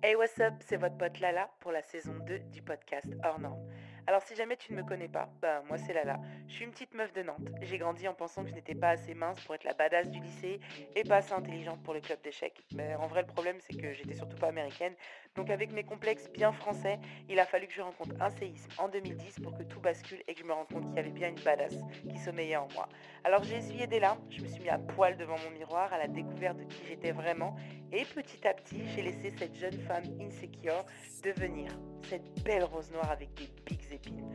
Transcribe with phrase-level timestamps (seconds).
[0.00, 3.68] Hey what's up, c'est votre pote Lala pour la saison 2 du podcast Hors Norme.
[4.06, 6.20] Alors si jamais tu ne me connais pas, bah moi c'est Lala.
[6.46, 7.48] Je suis une petite meuf de Nantes.
[7.62, 10.20] J'ai grandi en pensant que je n'étais pas assez mince pour être la badass du
[10.20, 10.60] lycée
[10.94, 12.62] et pas assez intelligente pour le club d'échecs.
[12.76, 14.94] Mais en vrai le problème c'est que j'étais surtout pas américaine.
[15.38, 16.98] Donc avec mes complexes bien français,
[17.28, 20.34] il a fallu que je rencontre un séisme en 2010 pour que tout bascule et
[20.34, 21.76] que je me rende compte qu'il y avait bien une badass
[22.10, 22.88] qui sommeillait en moi.
[23.22, 25.98] Alors j'ai essuyé des larmes, je me suis mis à poil devant mon miroir à
[25.98, 27.54] la découverte de qui j'étais vraiment
[27.92, 30.84] et petit à petit j'ai laissé cette jeune femme insecure
[31.22, 31.70] devenir
[32.08, 34.28] cette belle rose noire avec des pics épines.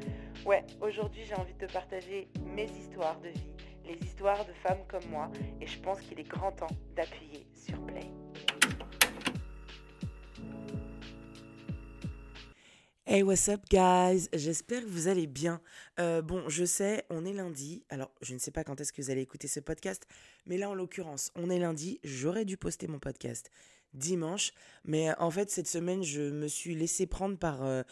[0.46, 3.52] Ouais, aujourd'hui j'ai envie de te partager mes histoires de vie,
[3.84, 7.78] les histoires de femmes comme moi, et je pense qu'il est grand temps d'appuyer sur
[7.86, 8.23] play.
[13.06, 14.30] Hey, what's up, guys?
[14.32, 15.60] J'espère que vous allez bien.
[16.00, 17.84] Euh, bon, je sais, on est lundi.
[17.90, 20.08] Alors, je ne sais pas quand est-ce que vous allez écouter ce podcast,
[20.46, 22.00] mais là, en l'occurrence, on est lundi.
[22.06, 23.52] J'aurais dû poster mon podcast
[23.94, 24.54] dimanche.
[24.86, 27.84] Mais en fait, cette semaine, je me suis laissé prendre par euh,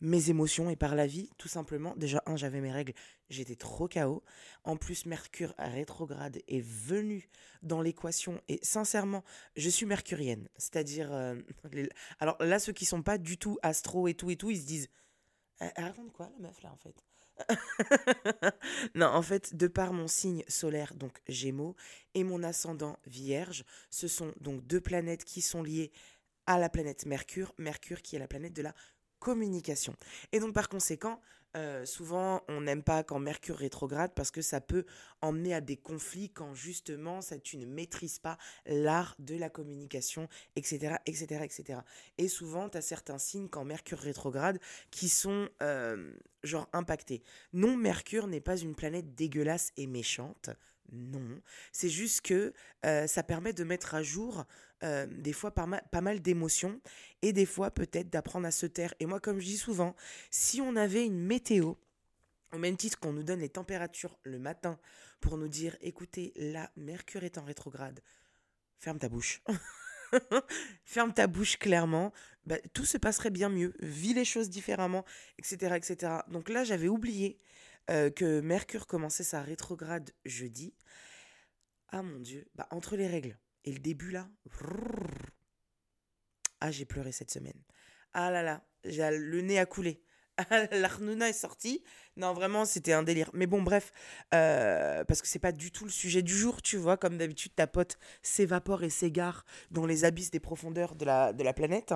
[0.00, 1.94] mes émotions et par la vie, tout simplement.
[1.96, 2.92] Déjà, un, j'avais mes règles,
[3.28, 4.22] j'étais trop chaos.
[4.64, 7.28] En plus, Mercure rétrograde est venu
[7.62, 8.40] dans l'équation.
[8.48, 9.24] Et sincèrement,
[9.56, 10.48] je suis mercurienne.
[10.56, 11.34] C'est-à-dire, euh,
[12.20, 14.66] alors là, ceux qui sont pas du tout astro et tout et tout, ils se
[14.66, 14.88] disent,
[15.58, 16.94] elle raconte quoi la meuf là en fait?
[18.94, 21.76] Non, en fait, de par mon signe solaire, donc Gémeaux,
[22.14, 25.92] et mon ascendant Vierge, ce sont donc deux planètes qui sont liées
[26.46, 28.74] à la planète Mercure, Mercure qui est la planète de la
[29.18, 29.94] communication.
[30.32, 31.20] Et donc par conséquent,
[31.56, 34.84] euh, souvent on n'aime pas quand Mercure rétrograde parce que ça peut
[35.22, 40.28] emmener à des conflits quand justement ça, tu ne maîtrises pas l'art de la communication,
[40.54, 40.96] etc.
[41.06, 41.80] etc., etc.
[42.18, 44.58] Et souvent tu as certains signes quand Mercure rétrograde
[44.90, 46.12] qui sont euh,
[46.42, 47.22] genre impactés.
[47.52, 50.50] Non, Mercure n'est pas une planète dégueulasse et méchante.
[50.92, 51.40] Non,
[51.72, 52.52] c'est juste que
[52.84, 54.44] euh, ça permet de mettre à jour
[54.82, 56.80] euh, des fois pas mal, d'émotions
[57.22, 58.94] et des fois peut-être d'apprendre à se taire.
[59.00, 59.96] Et moi, comme je dis souvent,
[60.30, 61.74] si on avait une météo,
[62.52, 64.78] au même titre qu'on nous donne les températures le matin
[65.20, 68.00] pour nous dire, écoutez, là, Mercure est en rétrograde,
[68.78, 69.42] ferme ta bouche.
[70.84, 72.12] ferme ta bouche clairement,
[72.44, 75.04] bah, tout se passerait bien mieux, vis les choses différemment,
[75.38, 75.74] etc.
[75.76, 76.12] etc.
[76.28, 77.38] Donc là, j'avais oublié
[77.88, 80.74] euh, que Mercure commençait sa rétrograde jeudi.
[81.88, 84.28] Ah mon Dieu, bah, entre les règles et le début là,
[86.60, 87.60] ah j'ai pleuré cette semaine.
[88.14, 90.02] Ah là là, j'ai le nez à couler.
[90.70, 91.82] L'Arnouna est sortie.
[92.16, 93.30] Non, vraiment, c'était un délire.
[93.32, 93.92] Mais bon, bref,
[94.34, 96.96] euh, parce que c'est pas du tout le sujet du jour, tu vois.
[96.96, 101.42] Comme d'habitude, ta pote s'évapore et s'égare dans les abysses des profondeurs de la, de
[101.42, 101.94] la planète.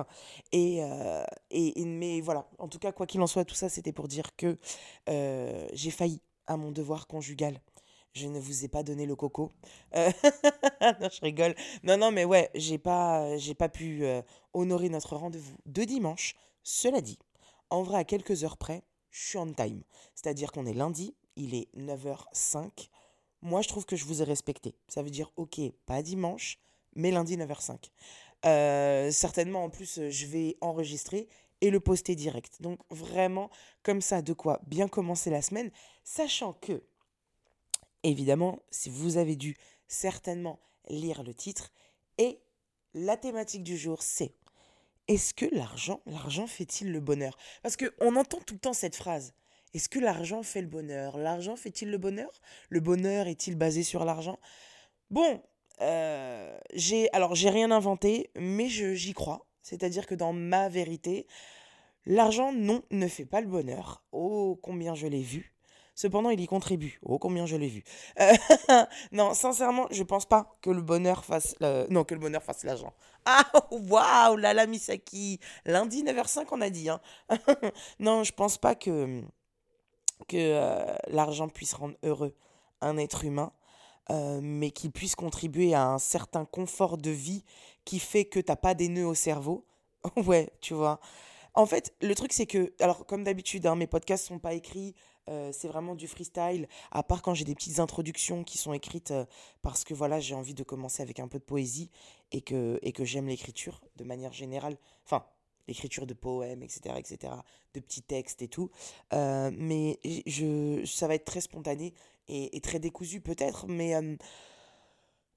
[0.51, 3.93] Et, euh, et, mais voilà, en tout cas, quoi qu'il en soit, tout ça, c'était
[3.93, 4.57] pour dire que
[5.09, 7.59] euh, j'ai failli à mon devoir conjugal.
[8.13, 9.51] Je ne vous ai pas donné le coco.
[9.95, 11.55] non, je rigole.
[11.83, 14.03] Non, non, mais ouais, j'ai pas, j'ai pas pu
[14.53, 16.35] honorer notre rendez-vous de dimanche.
[16.63, 17.17] Cela dit,
[17.69, 19.83] en vrai, à quelques heures près, je suis on time.
[20.15, 22.89] C'est-à-dire qu'on est lundi, il est 9h05.
[23.41, 24.75] Moi, je trouve que je vous ai respecté.
[24.87, 26.59] Ça veut dire, ok, pas dimanche,
[26.95, 27.91] mais lundi 9h05.
[28.45, 31.27] Euh, certainement, en plus, je vais enregistrer
[31.61, 32.61] et le poster direct.
[32.61, 33.49] Donc, vraiment,
[33.83, 35.71] comme ça, de quoi bien commencer la semaine,
[36.03, 36.83] sachant que,
[38.03, 39.55] évidemment, si vous avez dû
[39.87, 41.71] certainement lire le titre,
[42.17, 42.39] et
[42.93, 44.35] la thématique du jour, c'est
[45.07, 47.37] est-ce que l'argent, l'argent fait-il le bonheur?
[47.63, 49.33] Parce qu'on entend tout le temps cette phrase.
[49.73, 51.17] Est-ce que l'argent fait le bonheur?
[51.17, 52.29] L'argent fait-il le bonheur?
[52.69, 54.39] Le bonheur est-il basé sur l'argent?
[55.09, 55.41] Bon,
[55.81, 59.47] euh, j'ai alors j'ai rien inventé, mais j'y crois.
[59.61, 61.27] C'est-à-dire que dans ma vérité,
[62.05, 64.03] l'argent, non, ne fait pas le bonheur.
[64.11, 65.50] Oh, combien je l'ai vu.
[66.01, 66.99] Cependant, il y contribue.
[67.03, 67.83] Oh, combien je l'ai vu.
[68.19, 68.33] Euh,
[69.11, 71.55] non, sincèrement, je pense pas que le bonheur fasse...
[71.91, 72.91] Non, que le bonheur fasse l'argent.
[73.23, 75.39] Ah, waouh, la Misaki.
[75.63, 76.89] Lundi 9h05, on a dit.
[76.89, 76.99] Hein.
[77.99, 79.21] non, je pense pas que,
[80.27, 82.33] que euh, l'argent puisse rendre heureux
[82.81, 83.51] un être humain.
[84.09, 87.45] Euh, mais qu'il puisse contribuer à un certain confort de vie
[87.85, 89.67] qui fait que t'as pas des nœuds au cerveau.
[90.25, 90.99] ouais, tu vois.
[91.53, 94.95] En fait, le truc, c'est que, alors, comme d'habitude, hein, mes podcasts sont pas écrits,
[95.29, 99.11] euh, c'est vraiment du freestyle, à part quand j'ai des petites introductions qui sont écrites
[99.11, 99.25] euh,
[99.61, 101.89] parce que voilà, j'ai envie de commencer avec un peu de poésie
[102.31, 104.77] et que, et que j'aime l'écriture de manière générale.
[105.05, 105.25] Enfin,
[105.67, 107.33] l'écriture de poèmes, etc., etc.,
[107.73, 108.71] de petits textes et tout.
[109.13, 111.93] Euh, mais je, ça va être très spontané
[112.27, 113.93] et, et très décousu peut-être, mais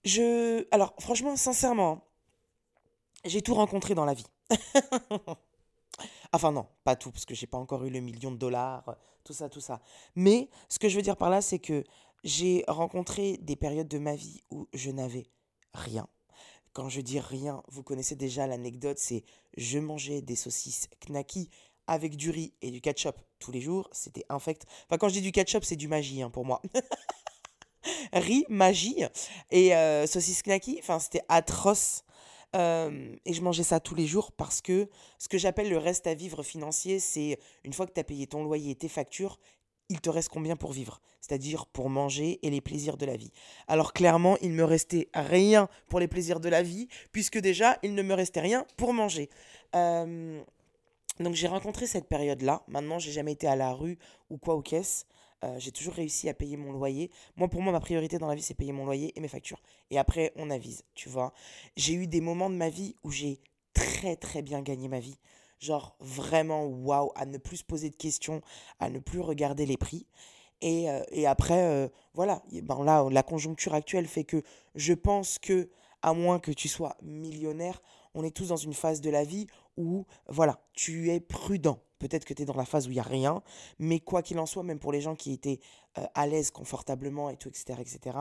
[0.05, 0.67] je...
[0.71, 2.05] Alors, franchement, sincèrement,
[3.25, 4.27] j'ai tout rencontré dans la vie.
[6.33, 9.33] Enfin non, pas tout, parce que j'ai pas encore eu le million de dollars, tout
[9.33, 9.81] ça, tout ça.
[10.17, 11.85] Mais ce que je veux dire par là, c'est que
[12.25, 15.27] j'ai rencontré des périodes de ma vie où je n'avais
[15.75, 16.09] rien.
[16.73, 19.25] Quand je dis rien, vous connaissez déjà l'anecdote, c'est
[19.57, 21.51] je mangeais des saucisses knacky
[21.87, 24.65] avec du riz et du ketchup tous les jours, c'était infect.
[24.89, 26.63] Enfin, quand je dis du ketchup, c'est du magie hein, pour moi.
[28.13, 29.05] riz, magie
[29.51, 32.05] et euh, saucisses knacky, enfin, c'était atroce.
[32.55, 36.15] Et je mangeais ça tous les jours parce que ce que j'appelle le reste à
[36.15, 39.41] vivre financier, c'est une fois que tu as payé ton loyer et tes factures,
[39.89, 41.01] il te reste combien pour vivre?
[41.21, 43.33] C'est-à-dire pour manger et les plaisirs de la vie.
[43.67, 47.95] Alors clairement, il me restait rien pour les plaisirs de la vie, puisque déjà, il
[47.95, 49.29] ne me restait rien pour manger.
[49.75, 52.63] Donc j'ai rencontré cette période-là.
[52.69, 53.99] Maintenant, j'ai jamais été à la rue
[54.31, 55.07] ou quoi aux caisses.
[55.45, 57.11] Euh, j'ai toujours réussi à payer mon loyer.
[57.37, 59.61] Moi, pour moi, ma priorité dans la vie, c'est payer mon loyer et mes factures.
[59.91, 61.33] Et après, on avise, tu vois.
[61.77, 63.41] J'ai eu des moments de ma vie où j'ai
[63.75, 65.19] très, très bien gagné ma vie.
[65.59, 68.41] Genre vraiment waouh, à ne plus se poser de questions,
[68.81, 70.07] à ne plus regarder les prix.
[70.63, 74.43] Et, euh, et après, euh, voilà, ben là, la conjoncture actuelle fait que
[74.75, 75.69] je pense que,
[76.01, 77.83] à moins que tu sois millionnaire,
[78.15, 81.81] on est tous dans une phase de la vie où, voilà, tu es prudent.
[82.05, 83.43] Peut-être que tu es dans la phase où il n'y a rien,
[83.79, 85.59] mais quoi qu'il en soit, même pour les gens qui étaient
[85.97, 88.19] euh, à l'aise confortablement et tout, etc., etc.,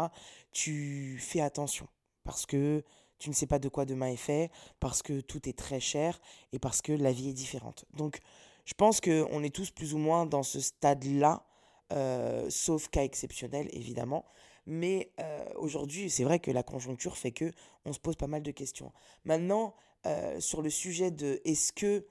[0.53, 1.89] tu fais attention.
[2.23, 2.81] Parce que
[3.19, 6.21] tu ne sais pas de quoi demain est fait, parce que tout est très cher
[6.53, 7.83] et parce que la vie est différente.
[7.93, 8.19] Donc,
[8.63, 11.45] je pense qu'on est tous plus ou moins dans ce stade-là,
[11.91, 14.23] euh, sauf cas exceptionnel, évidemment.
[14.65, 17.51] Mais euh, aujourd'hui, c'est vrai que la conjoncture fait que
[17.83, 18.93] on se pose pas mal de questions.
[19.25, 19.75] Maintenant,
[20.39, 22.05] sur le sujet de est-ce que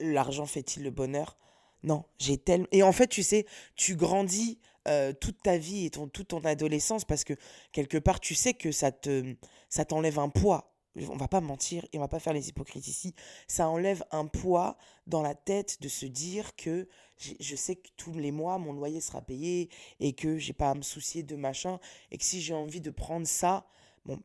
[0.00, 1.36] l'argent fait-il le bonheur?
[1.82, 2.66] Non, j'ai tellement...
[2.72, 3.46] Et en fait, tu sais,
[3.76, 4.58] tu grandis
[4.88, 7.34] euh, toute ta vie et ton, toute ton adolescence parce que
[7.72, 9.34] quelque part tu sais que ça te
[9.68, 10.72] ça t'enlève un poids.
[11.10, 13.14] On va pas mentir et on va pas faire les hypocrites ici.
[13.48, 16.88] Ça enlève un poids dans la tête de se dire que
[17.18, 20.74] je sais que tous les mois mon loyer sera payé et que j'ai pas à
[20.74, 21.80] me soucier de machin
[22.12, 23.66] et que si j'ai envie de prendre ça
[24.04, 24.20] bon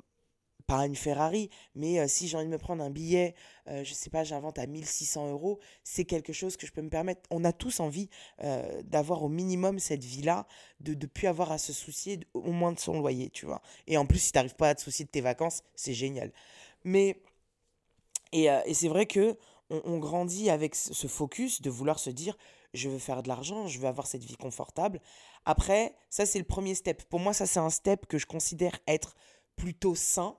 [0.61, 3.35] pas une Ferrari, mais euh, si j'ai envie de me prendre un billet,
[3.67, 6.89] euh, je sais pas, j'invente à 1600 euros, c'est quelque chose que je peux me
[6.89, 7.21] permettre.
[7.29, 8.09] On a tous envie
[8.43, 10.47] euh, d'avoir au minimum cette vie-là,
[10.79, 13.61] de ne plus avoir à se soucier au moins de son loyer, tu vois.
[13.87, 16.31] Et en plus, si tu n'arrives pas à te soucier de tes vacances, c'est génial.
[16.83, 17.21] Mais,
[18.31, 19.37] et, et c'est vrai que
[19.69, 22.37] on, on grandit avec ce focus de vouloir se dire,
[22.73, 25.01] je veux faire de l'argent, je veux avoir cette vie confortable.
[25.45, 27.03] Après, ça c'est le premier step.
[27.03, 29.15] Pour moi, ça c'est un step que je considère être
[29.55, 30.37] plutôt sain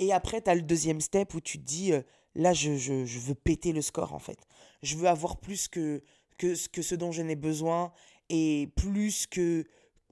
[0.00, 2.00] et après, tu as le deuxième step où tu te dis, euh,
[2.34, 2.70] là, je,
[3.18, 4.38] veux péter le score, en fait.
[4.82, 6.02] Je veux avoir plus que,
[6.38, 7.92] que, que ce dont je n'ai besoin
[8.30, 9.66] et plus que,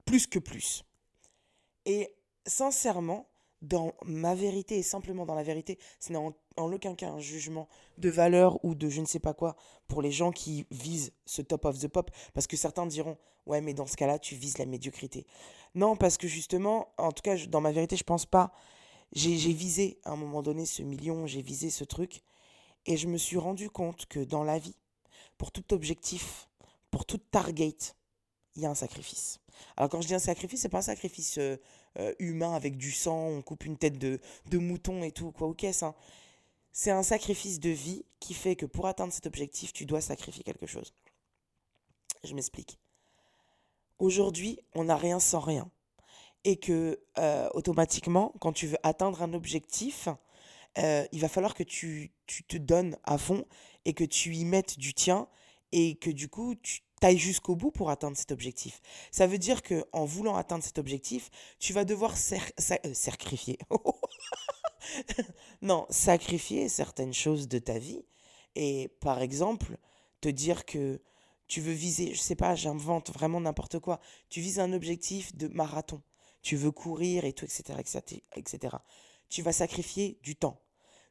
[0.05, 0.85] plus que plus.
[1.87, 2.15] Et
[2.45, 3.27] sincèrement,
[3.63, 7.19] dans ma vérité et simplement dans la vérité, ce n'est en, en, aucun cas un
[7.19, 9.55] jugement de valeur ou de je ne sais pas quoi
[9.87, 13.59] pour les gens qui visent ce top of the pop, parce que certains diront ouais
[13.59, 15.25] mais dans ce cas-là tu vises la médiocrité.
[15.75, 18.53] Non parce que justement, en tout cas dans ma vérité je pense pas
[19.13, 22.21] j'ai visé à un moment donné ce million, j'ai visé ce truc,
[22.85, 24.75] et je me suis rendu compte que dans la vie,
[25.37, 26.49] pour tout objectif,
[26.91, 27.75] pour toute target,
[28.55, 29.39] il y a un sacrifice.
[29.77, 31.57] Alors quand je dis un sacrifice, c'est pas un sacrifice euh,
[31.97, 34.19] euh, humain avec du sang, on coupe une tête de,
[34.53, 35.95] mouton et tout, quoi, ok, ça.
[36.71, 40.43] C'est un sacrifice de vie qui fait que pour atteindre cet objectif, tu dois sacrifier
[40.43, 40.93] quelque chose.
[42.23, 42.77] Je m'explique.
[43.97, 45.69] Aujourd'hui, on n'a rien sans rien
[46.43, 50.07] et que euh, automatiquement, quand tu veux atteindre un objectif,
[50.77, 53.45] euh, il va falloir que tu, tu, te donnes à fond
[53.85, 55.27] et que tu y mettes du tien
[55.71, 58.81] et que du coup, tu ailles jusqu'au bout pour atteindre cet objectif.
[59.11, 63.57] Ça veut dire que en voulant atteindre cet objectif, tu vas devoir euh, sacrifier.
[65.61, 68.05] non, sacrifier certaines choses de ta vie.
[68.55, 69.77] Et par exemple,
[70.21, 71.01] te dire que
[71.47, 73.99] tu veux viser, je sais pas, j'invente vraiment n'importe quoi,
[74.29, 76.01] tu vises un objectif de marathon
[76.41, 77.79] tu veux courir et tout, etc.,
[78.35, 78.77] etc.
[79.29, 80.59] Tu vas sacrifier du temps.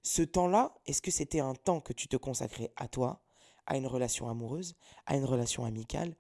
[0.03, 3.21] Ce temps-là, est-ce que c'était un temps que tu te consacrais à toi,
[3.67, 6.17] à une relation amoureuse, à une relation amicale,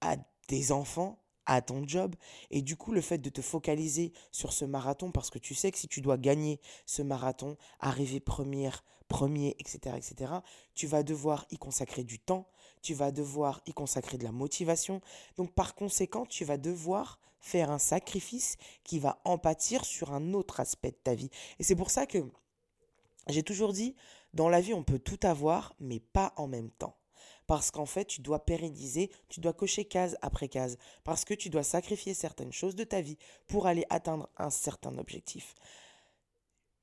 [0.00, 0.16] à
[0.48, 2.14] des enfants, à ton job?
[2.50, 5.70] Et du coup, le fait de te focaliser sur ce marathon, parce que tu sais
[5.70, 10.32] que si tu dois gagner ce marathon, arriver première, premier, etc., etc.,
[10.74, 12.48] tu vas devoir y consacrer du temps,
[12.82, 15.00] tu vas devoir y consacrer de la motivation.
[15.36, 20.32] Donc par conséquent, tu vas devoir faire un sacrifice qui va en pâtir sur un
[20.34, 21.30] autre aspect de ta vie.
[21.58, 22.18] Et c'est pour ça que
[23.28, 23.96] j'ai toujours dit,
[24.34, 26.96] dans la vie, on peut tout avoir, mais pas en même temps.
[27.46, 31.50] Parce qu'en fait, tu dois pérenniser, tu dois cocher case après case, parce que tu
[31.50, 33.18] dois sacrifier certaines choses de ta vie
[33.48, 35.54] pour aller atteindre un certain objectif.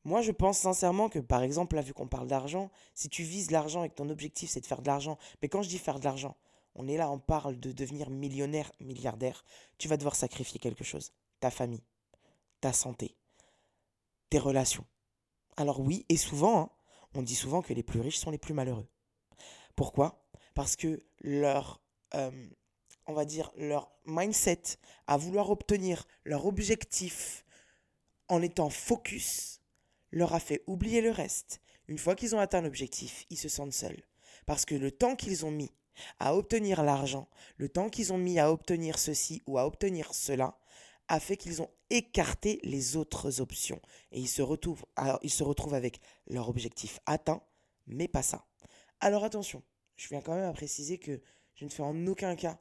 [0.04, 3.52] Moi, je pense sincèrement que, par exemple, là, vu qu'on parle d'argent, si tu vises
[3.52, 6.00] l'argent et que ton objectif, c'est de faire de l'argent, mais quand je dis faire
[6.00, 6.36] de l'argent,
[6.78, 9.44] on est là, on parle de devenir millionnaire, milliardaire,
[9.78, 11.12] tu vas devoir sacrifier quelque chose.
[11.40, 11.84] Ta famille,
[12.62, 13.18] ta santé,
[14.30, 14.86] tes relations.
[15.58, 16.70] Alors oui, et souvent, hein,
[17.16, 18.88] on dit souvent que les plus riches sont les plus malheureux.
[19.76, 20.24] Pourquoi?
[20.54, 21.82] Parce que leur,
[22.14, 22.50] euh,
[23.08, 24.62] on va dire, leur mindset
[25.08, 27.44] à vouloir obtenir leur objectif
[28.28, 29.62] en étant focus
[30.12, 31.60] leur a fait oublier le reste.
[31.88, 34.04] Une fois qu'ils ont atteint l'objectif, ils se sentent seuls.
[34.46, 35.72] Parce que le temps qu'ils ont mis
[36.20, 37.28] à obtenir l'argent,
[37.58, 40.58] le temps qu'ils ont mis à obtenir ceci ou à obtenir cela,
[41.08, 43.82] a fait qu'ils ont écarté les autres options.
[44.12, 47.42] Et ils se retrouvent, alors, ils se retrouvent avec leur objectif atteint,
[47.86, 48.46] mais pas ça.
[49.00, 49.64] Alors attention,
[49.96, 51.22] je viens quand même à préciser que
[51.56, 52.60] je ne fais en aucun cas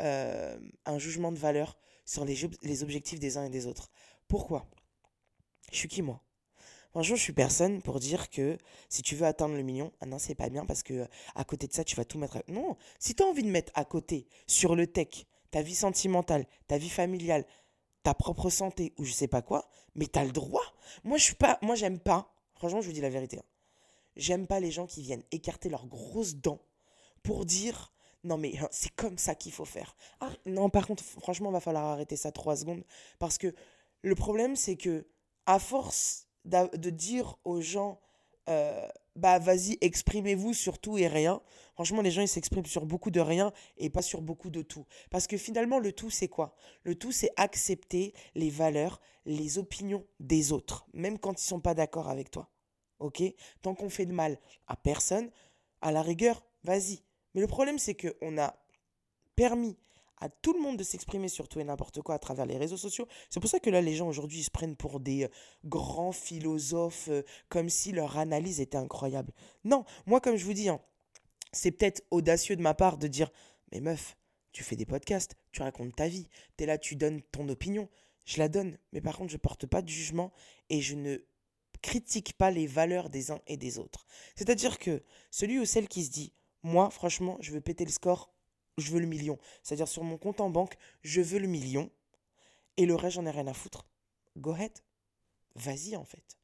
[0.00, 3.90] euh, un jugement de valeur sur les, les objectifs des uns et des autres.
[4.26, 4.68] Pourquoi?
[5.70, 6.23] Je suis qui moi?
[6.94, 8.56] Franchement, je suis personne pour dire que
[8.88, 11.66] si tu veux atteindre le million, ah non, c'est pas bien parce que à côté
[11.66, 12.38] de ça, tu vas tout mettre.
[12.46, 16.46] Non, si tu as envie de mettre à côté sur le tech, ta vie sentimentale,
[16.68, 17.46] ta vie familiale,
[18.04, 20.62] ta propre santé ou je sais pas quoi, mais tu as le droit.
[21.02, 22.32] Moi, je suis pas moi j'aime pas.
[22.54, 23.38] Franchement, je vous dis la vérité.
[23.40, 23.44] Hein.
[24.14, 26.60] J'aime pas les gens qui viennent écarter leurs grosses dents
[27.24, 29.96] pour dire non mais hein, c'est comme ça qu'il faut faire.
[30.20, 32.84] Ah, non, par contre, franchement, va falloir arrêter ça trois secondes
[33.18, 33.52] parce que
[34.02, 35.08] le problème c'est que
[35.46, 38.00] à force de dire aux gens
[38.48, 41.40] euh, bah vas-y, exprimez-vous sur tout et rien.
[41.74, 44.86] Franchement, les gens, ils s'expriment sur beaucoup de rien et pas sur beaucoup de tout.
[45.10, 46.54] Parce que finalement, le tout, c'est quoi?
[46.82, 51.74] Le tout, c'est accepter les valeurs, les opinions des autres, même quand ils sont pas
[51.74, 52.50] d'accord avec toi.
[52.98, 53.22] Ok?
[53.62, 55.30] Tant qu'on fait de mal à personne,
[55.80, 57.02] à la rigueur, vas-y.
[57.34, 58.56] Mais le problème, c'est qu'on a
[59.36, 59.76] permis
[60.18, 62.76] à tout le monde de s'exprimer sur tout et n'importe quoi à travers les réseaux
[62.76, 63.06] sociaux.
[63.30, 65.28] C'est pour ça que là, les gens aujourd'hui se prennent pour des euh,
[65.64, 69.32] grands philosophes, euh, comme si leur analyse était incroyable.
[69.64, 70.80] Non, moi, comme je vous dis, hein,
[71.52, 73.30] c'est peut-être audacieux de ma part de dire,
[73.72, 74.16] mais meuf,
[74.52, 77.88] tu fais des podcasts, tu racontes ta vie, tu es là, tu donnes ton opinion.
[78.24, 80.32] Je la donne, mais par contre, je porte pas de jugement
[80.70, 81.18] et je ne
[81.82, 84.06] critique pas les valeurs des uns et des autres.
[84.36, 88.33] C'est-à-dire que celui ou celle qui se dit, moi, franchement, je veux péter le score
[88.78, 89.38] je veux le million.
[89.62, 91.90] C'est-à-dire sur mon compte en banque, je veux le million.
[92.76, 93.86] Et le reste, j'en ai rien à foutre.
[94.36, 94.72] Go ahead.
[95.54, 96.38] Vas-y, en fait.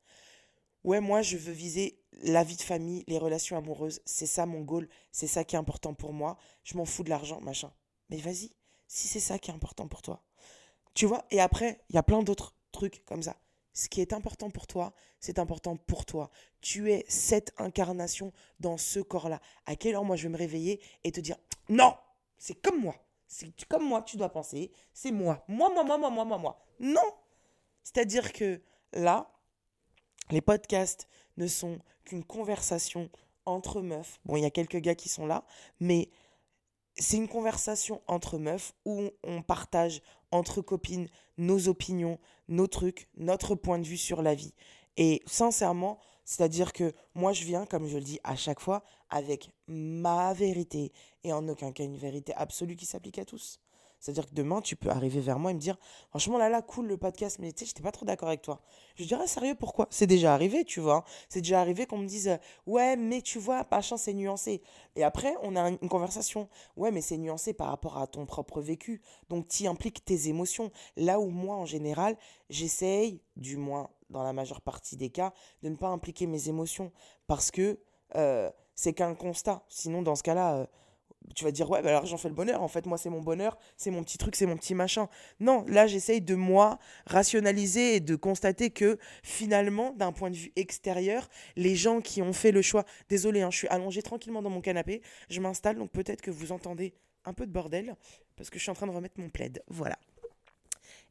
[0.84, 4.00] Ouais, moi, je veux viser la vie de famille, les relations amoureuses.
[4.04, 4.88] C'est ça mon goal.
[5.12, 6.38] C'est ça qui est important pour moi.
[6.64, 7.72] Je m'en fous de l'argent, machin.
[8.08, 8.50] Mais vas-y,
[8.86, 10.22] si c'est ça qui est important pour toi.
[10.94, 11.26] Tu vois?
[11.30, 13.36] Et après, il y a plein d'autres trucs comme ça.
[13.72, 16.30] Ce qui est important pour toi, c'est important pour toi.
[16.60, 19.40] Tu es cette incarnation dans ce corps-là.
[19.66, 21.36] À quelle heure moi je vais me réveiller et te dire
[21.68, 21.94] non,
[22.40, 22.96] c'est comme moi.
[23.28, 24.72] C'est comme moi que tu dois penser.
[24.92, 25.44] C'est moi.
[25.46, 26.64] Moi, moi, moi, moi, moi, moi, moi.
[26.80, 27.14] Non.
[27.84, 28.60] C'est-à-dire que
[28.92, 29.30] là,
[30.30, 31.06] les podcasts
[31.36, 33.08] ne sont qu'une conversation
[33.46, 34.18] entre meufs.
[34.24, 35.44] Bon, il y a quelques gars qui sont là,
[35.78, 36.10] mais
[36.96, 42.18] c'est une conversation entre meufs où on partage entre copines nos opinions,
[42.48, 44.54] nos trucs, notre point de vue sur la vie.
[44.96, 49.50] Et sincèrement, c'est-à-dire que moi, je viens, comme je le dis à chaque fois, avec
[49.66, 50.92] ma vérité
[51.24, 53.58] et en aucun cas une vérité absolue qui s'applique à tous.
[53.98, 55.76] C'est-à-dire que demain, tu peux arriver vers moi et me dire
[56.10, 58.62] Franchement, là, là, cool le podcast, mais tu sais, j'étais pas trop d'accord avec toi.
[58.94, 59.88] Je dirais sérieux, pourquoi?
[59.90, 61.04] C'est déjà arrivé, tu vois.
[61.28, 64.62] C'est déjà arrivé qu'on me dise Ouais, mais tu vois, machin, c'est nuancé.
[64.94, 68.60] Et après, on a une conversation Ouais, mais c'est nuancé par rapport à ton propre
[68.60, 69.02] vécu.
[69.30, 70.70] Donc, tu impliques tes émotions.
[70.96, 72.16] Là où moi, en général,
[72.50, 76.92] j'essaye, du moins dans la majeure partie des cas, de ne pas impliquer mes émotions.
[77.26, 77.78] Parce que
[78.16, 79.62] euh, c'est qu'un constat.
[79.68, 80.56] Sinon, dans ce cas-là.
[80.56, 80.66] Euh,
[81.34, 83.20] tu vas dire ouais bah alors j'en fais le bonheur en fait moi c'est mon
[83.20, 87.96] bonheur c'est mon petit truc c'est mon petit machin non là j'essaye de moi rationaliser
[87.96, 92.52] et de constater que finalement d'un point de vue extérieur les gens qui ont fait
[92.52, 96.22] le choix désolé hein, je suis allongé tranquillement dans mon canapé je m'installe donc peut-être
[96.22, 97.96] que vous entendez un peu de bordel
[98.36, 99.98] parce que je suis en train de remettre mon plaid voilà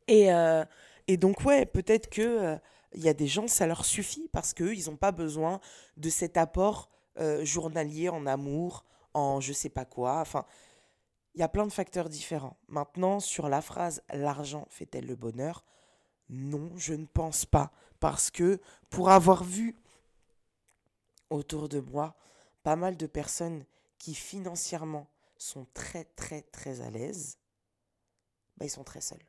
[0.07, 0.65] et, euh,
[1.07, 2.57] et donc ouais peut-être que
[2.93, 5.59] il y a des gens ça leur suffit parce qu'eux ils n'ont pas besoin
[5.97, 10.19] de cet apport euh, journalier en amour en je sais pas quoi.
[10.19, 10.45] Enfin,
[11.35, 12.57] il y a plein de facteurs différents.
[12.67, 15.65] Maintenant, sur la phrase l'argent fait-elle le bonheur?
[16.29, 17.71] Non, je ne pense pas.
[17.99, 19.75] Parce que pour avoir vu
[21.29, 22.15] autour de moi
[22.63, 23.65] pas mal de personnes
[23.97, 27.37] qui financièrement sont très très très à l'aise,
[28.57, 29.25] bah, ils sont très seuls.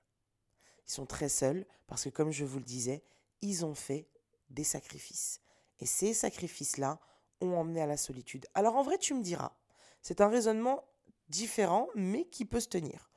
[0.86, 3.02] Ils sont très seuls parce que comme je vous le disais,
[3.42, 4.08] ils ont fait
[4.50, 5.40] des sacrifices.
[5.78, 7.00] Et ces sacrifices-là
[7.40, 8.46] ont emmené à la solitude.
[8.54, 9.56] Alors en vrai, tu me diras,
[10.02, 10.84] c'est un raisonnement
[11.28, 13.10] différent, mais qui peut se tenir.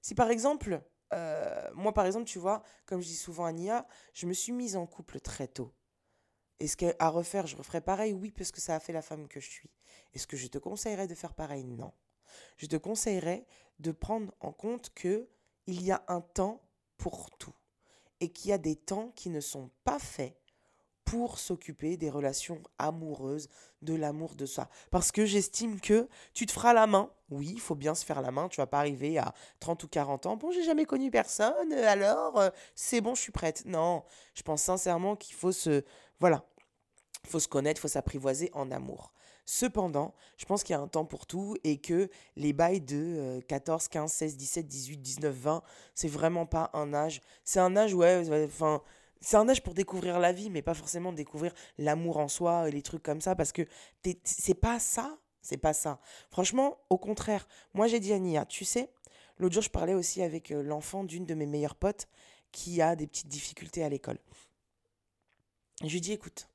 [0.00, 0.82] Si par exemple,
[1.12, 4.52] euh, moi par exemple, tu vois, comme je dis souvent à Nia, je me suis
[4.52, 5.72] mise en couple très tôt.
[6.60, 9.38] Est-ce qu'à refaire, je referais pareil Oui, parce que ça a fait la femme que
[9.38, 9.70] je suis.
[10.12, 11.64] Est-ce que je te conseillerais de faire pareil?
[11.64, 11.92] Non.
[12.56, 13.46] Je te conseillerais
[13.78, 15.28] de prendre en compte que
[15.66, 17.54] il y a un temps pour tout
[18.20, 20.36] et qu'il y a des temps qui ne sont pas faits
[21.08, 23.48] pour s'occuper des relations amoureuses,
[23.80, 24.68] de l'amour de ça.
[24.90, 27.10] Parce que j'estime que tu te feras la main.
[27.30, 28.48] Oui, il faut bien se faire la main.
[28.48, 30.36] Tu vas pas arriver à 30 ou 40 ans.
[30.36, 33.64] Bon, j'ai jamais connu personne, alors euh, c'est bon, je suis prête.
[33.64, 35.82] Non, je pense sincèrement qu'il faut se.
[36.20, 36.44] Voilà.
[37.24, 39.12] Il faut se connaître, faut s'apprivoiser en amour.
[39.50, 43.40] Cependant, je pense qu'il y a un temps pour tout et que les bails de
[43.48, 45.62] 14, 15, 16, 17, 18, 19, 20,
[45.94, 47.22] c'est vraiment pas un âge.
[47.44, 48.82] C'est un âge, ouais, enfin,
[49.22, 52.72] c'est un âge pour découvrir la vie, mais pas forcément découvrir l'amour en soi et
[52.72, 53.62] les trucs comme ça, parce que
[54.22, 55.98] c'est pas ça, c'est pas ça.
[56.28, 58.92] Franchement, au contraire, moi j'ai dit à Nia, tu sais,
[59.38, 62.06] l'autre jour je parlais aussi avec euh, l'enfant d'une de mes meilleures potes
[62.52, 64.18] qui a des petites difficultés à l'école.
[65.82, 66.50] Je lui dis, écoute,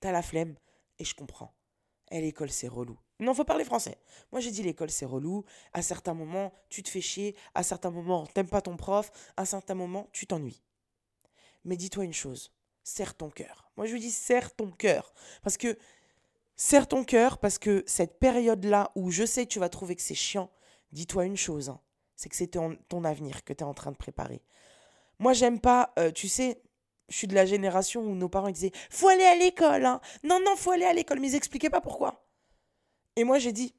[0.00, 0.54] t'as la flemme,
[0.98, 1.52] et je comprends.
[2.14, 2.96] Et l'école, c'est relou.
[3.18, 3.98] Non, faut parler français.
[4.30, 5.44] Moi, j'ai dit l'école, c'est relou.
[5.72, 7.34] À certains moments, tu te fais chier.
[7.54, 9.10] À certains moments, t'aimes pas ton prof.
[9.36, 10.62] À certains moments, tu t'ennuies.
[11.64, 12.52] Mais dis-toi une chose,
[12.84, 13.68] serre ton cœur.
[13.76, 15.12] Moi, je lui dis serre ton cœur.
[15.42, 15.76] Parce que,
[16.54, 20.02] serre ton cœur, parce que cette période-là où je sais que tu vas trouver que
[20.02, 20.52] c'est chiant,
[20.92, 21.80] dis-toi une chose, hein,
[22.14, 24.40] c'est que c'est ton, avenir que tu es en train de préparer.
[25.18, 26.62] Moi, j'aime pas, euh, tu sais,
[27.08, 30.00] je suis de la génération où nos parents disaient Faut aller à l'école, hein.
[30.22, 31.20] Non, non, faut aller à l'école.
[31.20, 32.24] Mais ils expliquaient pas pourquoi.
[33.16, 33.74] Et moi, j'ai dit,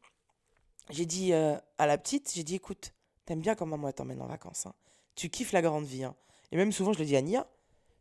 [0.92, 2.94] j'ai dit euh, à la petite, j'ai dit Écoute,
[3.26, 4.66] t'aimes bien quand maman t'emmène en vacances.
[4.66, 4.74] Hein.
[5.16, 6.04] Tu kiffes la grande vie.
[6.04, 6.16] Hein.
[6.52, 7.48] Et même souvent, je le dis à Nia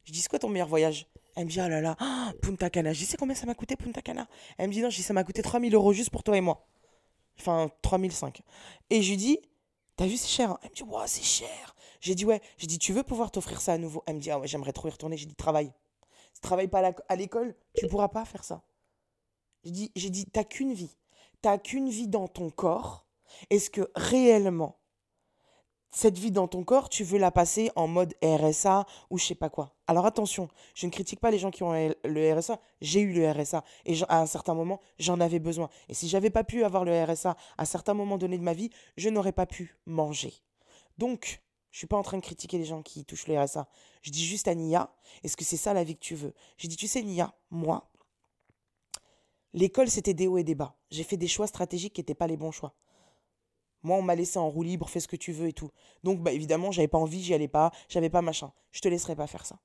[0.04, 1.06] je dis, c'est quoi ton meilleur voyage?
[1.34, 1.96] Elle me dit, oh là là,
[2.42, 2.92] Punta Cana.
[2.92, 4.28] Je dis, sais combien ça m'a coûté Punta Cana?
[4.58, 6.40] Elle me dit, non, je dis, ça m'a coûté 3000 euros juste pour toi et
[6.40, 6.66] moi.
[7.38, 8.42] Enfin, 3005.
[8.90, 9.38] Et je lui dis,
[9.96, 10.50] t'as vu, c'est cher.
[10.50, 10.58] Hein?
[10.62, 11.74] Elle me dit, ouais, c'est cher.
[12.04, 12.42] J'ai dit, ouais.
[12.58, 14.02] J'ai dit, tu veux pouvoir t'offrir ça à nouveau?
[14.06, 15.16] Elle me dit, ah ouais, j'aimerais trop y retourner.
[15.16, 15.72] J'ai dit, travaille.
[16.34, 18.62] Si tu travailles pas à l'école, tu pourras pas faire ça.
[19.64, 20.94] J'ai dit, j'ai dit, t'as qu'une vie.
[21.40, 23.06] T'as qu'une vie dans ton corps.
[23.48, 24.76] Est-ce que réellement,
[25.92, 29.34] cette vie dans ton corps, tu veux la passer en mode RSA ou je sais
[29.34, 29.74] pas quoi?
[29.86, 32.60] Alors attention, je ne critique pas les gens qui ont le RSA.
[32.82, 35.70] J'ai eu le RSA et à un certain moment, j'en avais besoin.
[35.88, 38.68] Et si j'avais pas pu avoir le RSA à certains moments donnés de ma vie,
[38.98, 40.34] je n'aurais pas pu manger.
[40.98, 41.40] Donc,
[41.74, 43.66] je suis pas en train de critiquer les gens qui touchent le RSA.
[44.02, 46.32] Je dis juste à Nia, est-ce que c'est ça la vie que tu veux?
[46.56, 47.90] J'ai dit, tu sais Nia, moi,
[49.54, 50.76] l'école c'était des hauts et des bas.
[50.92, 52.76] J'ai fait des choix stratégiques qui n'étaient pas les bons choix.
[53.82, 55.68] Moi, on m'a laissé en roue libre, fais ce que tu veux et tout.
[56.04, 58.52] Donc, bah, évidemment, j'avais pas envie, j'y allais pas, j'avais pas machin.
[58.70, 59.58] Je te laisserai pas faire ça.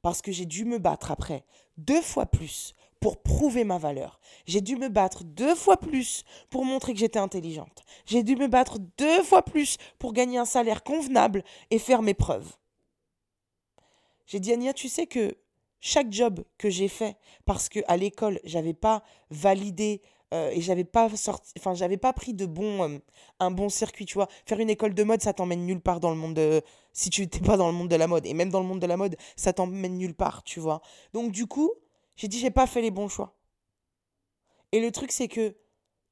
[0.00, 1.44] Parce que j'ai dû me battre après
[1.76, 4.20] deux fois plus pour prouver ma valeur.
[4.46, 7.82] J'ai dû me battre deux fois plus pour montrer que j'étais intelligente.
[8.06, 12.14] J'ai dû me battre deux fois plus pour gagner un salaire convenable et faire mes
[12.14, 12.56] preuves.
[14.26, 15.36] J'ai dit à Nia, tu sais que
[15.80, 20.00] chaque job que j'ai fait, parce qu'à l'école, j'avais pas validé
[20.32, 22.98] euh, et j'avais pas sorti enfin j'avais pas pris de bon euh,
[23.38, 26.08] un bon circuit tu vois faire une école de mode ça t'emmène nulle part dans
[26.08, 26.62] le monde de
[26.94, 28.80] si tu n'es pas dans le monde de la mode et même dans le monde
[28.80, 30.80] de la mode ça t'emmène nulle part tu vois
[31.12, 31.70] donc du coup
[32.16, 33.38] j'ai dit j'ai pas fait les bons choix
[34.72, 35.56] et le truc c'est que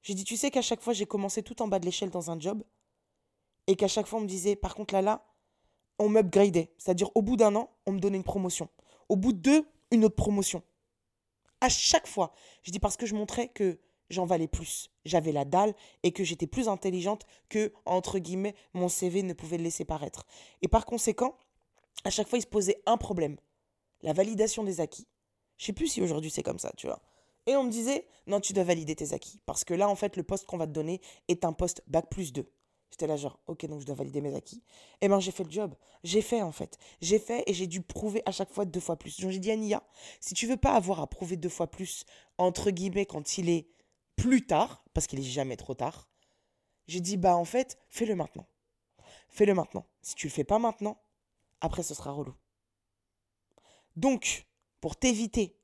[0.02, 2.30] j'ai dit tu sais qu'à chaque fois j'ai commencé tout en bas de l'échelle dans
[2.30, 2.62] un job
[3.66, 5.26] et qu'à chaque fois on me disait par contre là là
[5.98, 8.68] on m'upgradait c'est-à-dire au bout d'un an on me donnait une promotion
[9.08, 10.62] au bout de deux une autre promotion
[11.60, 12.32] à chaque fois
[12.62, 13.78] je dis parce que je montrais que
[14.10, 14.90] j'en valais plus.
[15.04, 19.56] J'avais la dalle et que j'étais plus intelligente que, entre guillemets, mon CV ne pouvait
[19.56, 20.26] le laisser paraître.
[20.60, 21.38] Et par conséquent,
[22.04, 23.36] à chaque fois, il se posait un problème.
[24.02, 25.06] La validation des acquis.
[25.60, 27.02] Je sais plus si aujourd'hui c'est comme ça, tu vois.
[27.44, 29.40] Et on me disait, non, tu dois valider tes acquis.
[29.44, 32.08] Parce que là, en fait, le poste qu'on va te donner est un poste bac
[32.08, 32.50] plus 2.
[32.90, 34.62] J'étais là genre, ok, donc je dois valider mes acquis.
[35.02, 35.74] Et eh ben j'ai fait le job.
[36.02, 36.78] J'ai fait en fait.
[37.02, 39.20] J'ai fait et j'ai dû prouver à chaque fois deux fois plus.
[39.20, 39.82] Donc j'ai dit à Nia,
[40.18, 42.04] si tu veux pas avoir à prouver deux fois plus,
[42.38, 43.68] entre guillemets, quand il est
[44.16, 46.08] plus tard, parce qu'il est jamais trop tard,
[46.88, 48.46] j'ai dit bah en fait, fais-le maintenant.
[49.28, 49.86] Fais-le maintenant.
[50.00, 51.00] Si tu le fais pas maintenant,
[51.60, 52.34] après ce sera relou.
[53.94, 54.46] Donc,
[54.80, 55.56] pour t'éviter,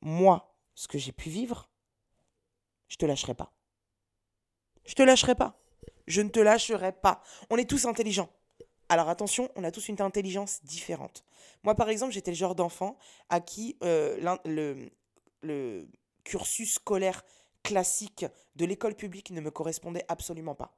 [0.00, 1.70] moi, ce que j'ai pu vivre,
[2.88, 3.52] je te lâcherai pas.
[4.84, 5.58] Je te lâcherai pas.
[6.06, 7.22] Je ne te lâcherai pas.
[7.50, 8.30] On est tous intelligents.
[8.88, 11.24] Alors attention, on a tous une intelligence différente.
[11.62, 12.98] Moi, par exemple, j'étais le genre d'enfant
[13.30, 15.88] à qui euh, le
[16.24, 17.24] cursus scolaire
[17.62, 20.76] classique de l'école publique ne me correspondait absolument pas.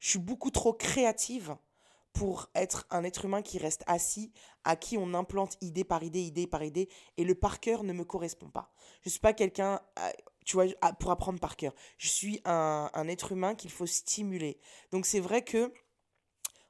[0.00, 1.56] Je suis beaucoup trop créative
[2.12, 4.32] pour être un être humain qui reste assis,
[4.64, 7.92] à qui on implante idée par idée, idée par idée, et le par cœur ne
[7.92, 8.72] me correspond pas.
[9.02, 10.10] Je ne suis pas quelqu'un, euh,
[10.44, 10.66] tu vois,
[10.98, 11.72] pour apprendre par cœur.
[11.98, 14.58] Je suis un, un être humain qu'il faut stimuler.
[14.90, 15.72] Donc c'est vrai que,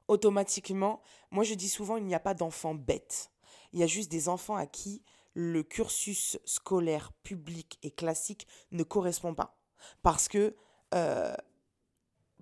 [0.09, 3.31] automatiquement, moi je dis souvent, il n'y a pas d'enfants bêtes.
[3.73, 5.03] Il y a juste des enfants à qui
[5.35, 9.57] le cursus scolaire public et classique ne correspond pas.
[10.03, 10.57] Parce que
[10.95, 11.35] euh,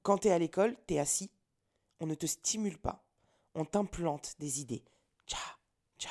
[0.03, 1.31] quand tu es à l'école, tu es assis,
[2.01, 3.05] on ne te stimule pas,
[3.55, 4.85] on t'implante des idées.
[5.27, 5.39] Tcha,
[5.99, 6.11] tcha,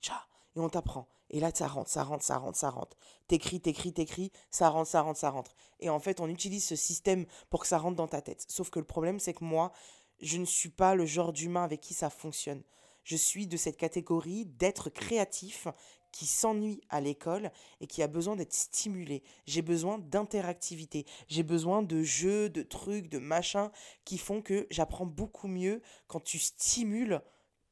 [0.00, 0.26] tcha.
[0.56, 1.08] Et on t'apprend.
[1.30, 2.96] Et là, ça rentre, ça rentre, ça rentre, ça rentre.
[3.26, 5.54] T'écris, t'écris, t'écris, ça rentre, ça rentre, ça rentre.
[5.80, 8.44] Et en fait, on utilise ce système pour que ça rentre dans ta tête.
[8.48, 9.72] Sauf que le problème, c'est que moi,
[10.20, 12.62] je ne suis pas le genre d'humain avec qui ça fonctionne.
[13.02, 15.66] Je suis de cette catégorie d'être créatif
[16.12, 19.22] qui s'ennuie à l'école et qui a besoin d'être stimulé.
[19.46, 21.06] J'ai besoin d'interactivité.
[21.28, 23.70] J'ai besoin de jeux, de trucs, de machins
[24.04, 27.20] qui font que j'apprends beaucoup mieux quand tu stimules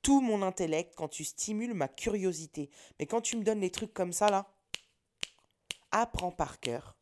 [0.03, 2.71] tout mon intellect, quand tu stimules ma curiosité.
[2.99, 4.51] Mais quand tu me donnes les trucs comme ça, là,
[5.91, 6.97] apprends par cœur.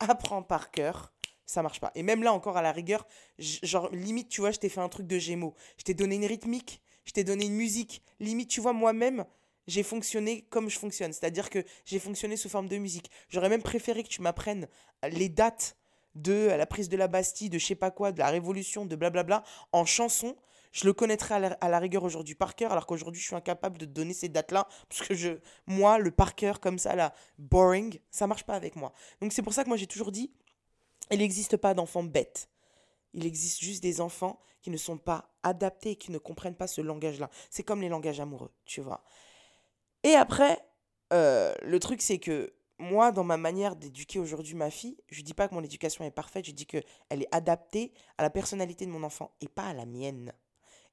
[0.00, 1.12] Apprends par cœur.
[1.46, 1.92] Ça marche pas.
[1.94, 3.06] Et même là, encore à la rigueur,
[3.38, 5.54] genre, limite, tu vois, je t'ai fait un truc de gémeaux.
[5.78, 8.02] Je t'ai donné une rythmique, je t'ai donné une musique.
[8.20, 9.24] Limite, tu vois, moi-même,
[9.68, 11.12] j'ai fonctionné comme je fonctionne.
[11.12, 13.10] C'est-à-dire que j'ai fonctionné sous forme de musique.
[13.28, 14.66] J'aurais même préféré que tu m'apprennes
[15.08, 15.76] les dates
[16.16, 18.96] de la prise de la Bastille, de je sais pas quoi, de la Révolution, de
[18.96, 20.34] blablabla, en chanson
[20.72, 23.86] je le connaîtrais à la, rigueur aujourd'hui par cœur, alors qu'aujourd'hui je suis incapable de
[23.86, 28.26] donner ces dates-là, parce que je, moi, le par cœur comme ça, là, boring, ça
[28.26, 28.92] marche pas avec moi.
[29.20, 30.32] Donc c'est pour ça que moi j'ai toujours dit,
[31.10, 32.50] il n'existe pas d'enfants bêtes.
[33.14, 36.80] Il existe juste des enfants qui ne sont pas adaptés, qui ne comprennent pas ce
[36.80, 37.30] langage-là.
[37.50, 39.02] C'est comme les langages amoureux, tu vois.
[40.04, 40.58] Et après,
[41.12, 45.34] euh, le truc c'est que moi, dans ma manière d'éduquer aujourd'hui ma fille, je dis
[45.34, 48.90] pas que mon éducation est parfaite, je dis qu'elle est adaptée à la personnalité de
[48.90, 50.32] mon enfant et pas à la mienne.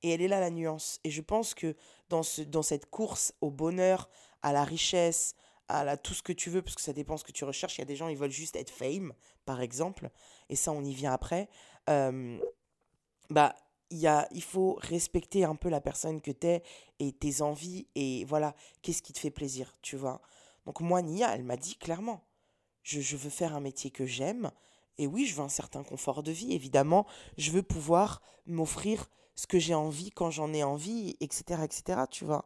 [0.01, 0.99] Et elle est là la nuance.
[1.03, 1.75] Et je pense que
[2.09, 4.09] dans, ce, dans cette course au bonheur,
[4.41, 5.35] à la richesse,
[5.67, 7.77] à la, tout ce que tu veux, parce que ça dépend ce que tu recherches.
[7.77, 9.13] Il y a des gens, ils veulent juste être fame,
[9.45, 10.09] par exemple.
[10.49, 11.49] Et ça, on y vient après.
[11.89, 12.39] Euh,
[13.29, 13.55] bah,
[13.89, 16.63] il, y a, il faut respecter un peu la personne que tu es
[16.99, 17.87] et tes envies.
[17.95, 20.21] Et voilà, qu'est-ce qui te fait plaisir, tu vois.
[20.65, 22.23] Donc moi, Nia, elle m'a dit clairement,
[22.83, 24.51] je, je veux faire un métier que j'aime.
[24.97, 27.05] Et oui, je veux un certain confort de vie, évidemment.
[27.37, 32.25] Je veux pouvoir m'offrir ce que j'ai envie quand j'en ai envie, etc., etc., tu
[32.25, 32.45] vois.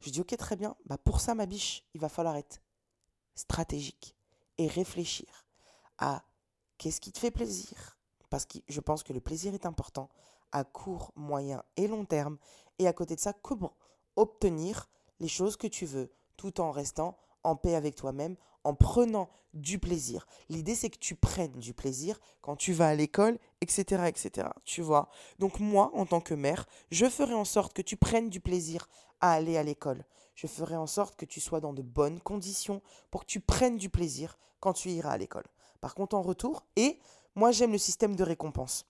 [0.00, 2.62] Je dis, ok, très bien, bah pour ça, ma biche, il va falloir être
[3.34, 4.14] stratégique
[4.56, 5.46] et réfléchir
[5.98, 6.22] à
[6.78, 7.98] qu'est-ce qui te fait plaisir,
[8.30, 10.08] parce que je pense que le plaisir est important
[10.52, 12.38] à court, moyen et long terme,
[12.78, 13.74] et à côté de ça, comment
[14.16, 14.88] obtenir
[15.20, 19.78] les choses que tu veux, tout en restant en paix avec toi-même, en prenant du
[19.78, 20.26] plaisir.
[20.48, 24.48] L'idée, c'est que tu prennes du plaisir quand tu vas à l'école, etc., etc.
[24.64, 25.08] Tu vois?
[25.38, 28.88] Donc moi, en tant que mère, je ferai en sorte que tu prennes du plaisir
[29.20, 30.04] à aller à l'école.
[30.34, 33.76] Je ferai en sorte que tu sois dans de bonnes conditions pour que tu prennes
[33.76, 35.46] du plaisir quand tu iras à l'école.
[35.80, 36.98] Par contre, en retour, et
[37.34, 38.86] moi, j'aime le système de récompense.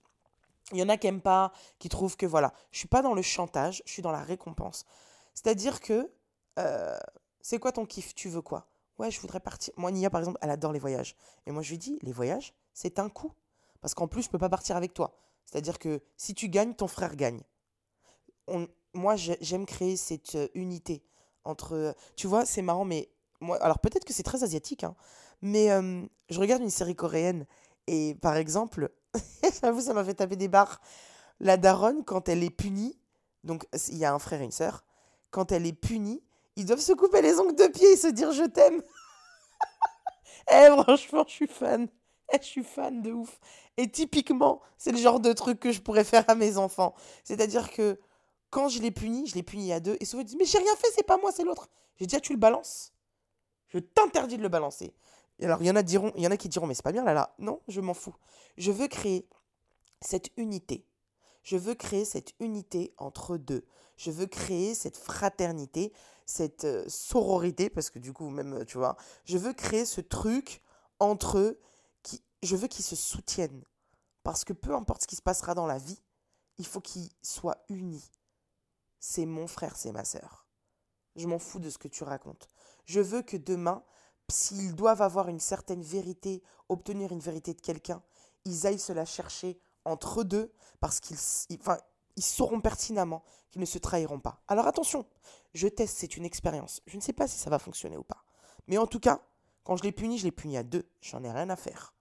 [0.72, 3.14] Il y en a qui n'aiment pas, qui trouvent que voilà, je suis pas dans
[3.14, 4.84] le chantage, je suis dans la récompense.
[5.34, 6.10] C'est-à-dire que,
[6.58, 6.98] euh,
[7.40, 8.14] c'est quoi ton kiff?
[8.14, 8.66] Tu veux quoi?
[8.98, 9.72] Ouais, je voudrais partir.
[9.76, 11.16] Moi, Nia, par exemple, elle adore les voyages.
[11.46, 13.32] Et moi, je lui dis, les voyages, c'est un coût.
[13.80, 15.12] Parce qu'en plus, je ne peux pas partir avec toi.
[15.46, 17.42] C'est-à-dire que si tu gagnes, ton frère gagne.
[18.92, 21.02] Moi, j'aime créer cette euh, unité
[21.44, 21.74] entre.
[21.74, 23.08] Euh, tu vois, c'est marrant, mais.
[23.40, 24.94] Moi, alors peut-être que c'est très asiatique, hein,
[25.40, 25.68] mais
[26.28, 27.46] je regarde une série coréenne
[27.86, 28.90] et par exemple,
[29.62, 30.80] j'avoue, ça m'a fait taper des barres.
[31.40, 32.98] La daronne, quand elle est punie,
[33.44, 34.84] donc il y a un frère et une sœur,
[35.30, 36.22] quand elle est punie,
[36.56, 38.82] ils doivent se couper les ongles de pied et se dire je t'aime.
[40.52, 41.88] eh, franchement, je suis fan.
[42.32, 43.40] Eh, je suis fan de ouf.
[43.76, 46.94] Et typiquement, c'est le genre de truc que je pourrais faire à mes enfants.
[47.24, 47.98] C'est-à-dire que
[48.50, 49.96] quand je les punis, je les punis à deux.
[50.00, 51.68] Et souvent, ils disent Mais j'ai rien fait, c'est pas moi, c'est l'autre.
[51.96, 52.92] J'ai dit ah, Tu le balances?
[53.68, 54.92] Je t'interdis de le balancer.
[55.42, 57.34] Alors, il y, en a qui diront Mais c'est pas bien là là.
[57.38, 58.14] Non, je m'en fous.
[58.56, 59.28] Je veux créer
[60.00, 60.84] cette unité.
[61.42, 63.64] Je veux créer cette unité entre deux.
[63.96, 65.92] Je veux créer cette fraternité
[66.30, 70.62] cette euh, sororité, parce que du coup, même, tu vois, je veux créer ce truc
[70.98, 71.60] entre eux,
[72.02, 73.64] qui, je veux qu'ils se soutiennent.
[74.22, 76.00] Parce que peu importe ce qui se passera dans la vie,
[76.58, 78.10] il faut qu'ils soient unis.
[79.00, 80.46] C'est mon frère, c'est ma sœur.
[81.16, 82.48] Je m'en fous de ce que tu racontes.
[82.84, 83.82] Je veux que demain,
[84.30, 88.02] s'ils doivent avoir une certaine vérité, obtenir une vérité de quelqu'un,
[88.44, 91.18] ils aillent se la chercher entre eux deux, parce qu'ils
[92.18, 94.40] sauront pertinemment qu'ils ne se trahiront pas.
[94.48, 95.06] Alors attention,
[95.54, 96.80] je teste, c'est une expérience.
[96.86, 98.24] Je ne sais pas si ça va fonctionner ou pas.
[98.66, 99.20] Mais en tout cas,
[99.64, 100.88] quand je les punis, je les punis à deux.
[101.00, 101.94] J'en ai rien à faire.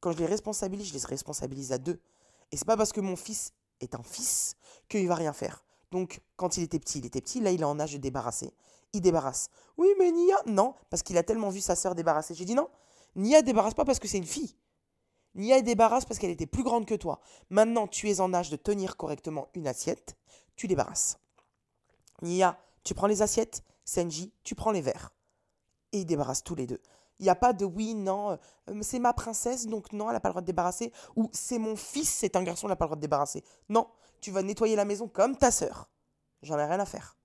[0.00, 2.00] Quand je les responsabilise, je les responsabilise à deux.
[2.52, 4.56] Et c'est pas parce que mon fils est un fils
[4.88, 5.64] qu'il va rien faire.
[5.90, 8.52] Donc, quand il était petit, il était petit, là, il est en âge de débarrasser.
[8.92, 9.50] Il débarrasse.
[9.76, 12.34] Oui, mais Nia, non, parce qu'il a tellement vu sa sœur débarrasser.
[12.34, 12.68] J'ai dit non,
[13.16, 14.56] Nia débarrasse pas parce que c'est une fille.
[15.34, 17.20] Nia débarrasse parce qu'elle était plus grande que toi.
[17.50, 20.16] Maintenant, tu es en âge de tenir correctement une assiette,
[20.56, 21.18] tu débarrasses.
[22.22, 25.12] Nia, tu prends les assiettes, Senji, tu prends les verres.
[25.92, 26.80] Et ils débarrassent tous les deux.
[27.18, 28.30] Il n'y a pas de oui, non,
[28.70, 30.92] euh, c'est ma princesse, donc non, elle n'a pas le droit de débarrasser.
[31.16, 33.44] Ou c'est mon fils, c'est un garçon, elle n'a pas le droit de débarrasser.
[33.68, 33.88] Non,
[34.20, 35.90] tu vas nettoyer la maison comme ta sœur.
[36.42, 37.16] J'en ai rien à faire.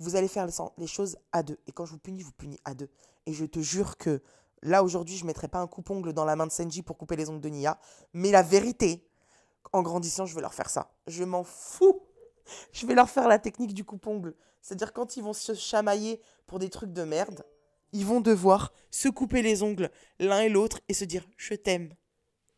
[0.00, 1.58] Vous allez faire les choses à deux.
[1.66, 2.88] Et quand je vous punis, vous punis à deux.
[3.26, 4.22] Et je te jure que
[4.62, 7.16] là, aujourd'hui, je ne mettrai pas un coupe-ongle dans la main de Senji pour couper
[7.16, 7.78] les ongles de Nia.
[8.14, 9.06] Mais la vérité,
[9.72, 10.90] en grandissant, je vais leur faire ça.
[11.06, 12.02] Je m'en fous.
[12.72, 14.34] Je vais leur faire la technique du coupe-ongle.
[14.62, 17.44] C'est-à-dire quand ils vont se chamailler pour des trucs de merde,
[17.92, 21.94] ils vont devoir se couper les ongles l'un et l'autre et se dire je t'aime.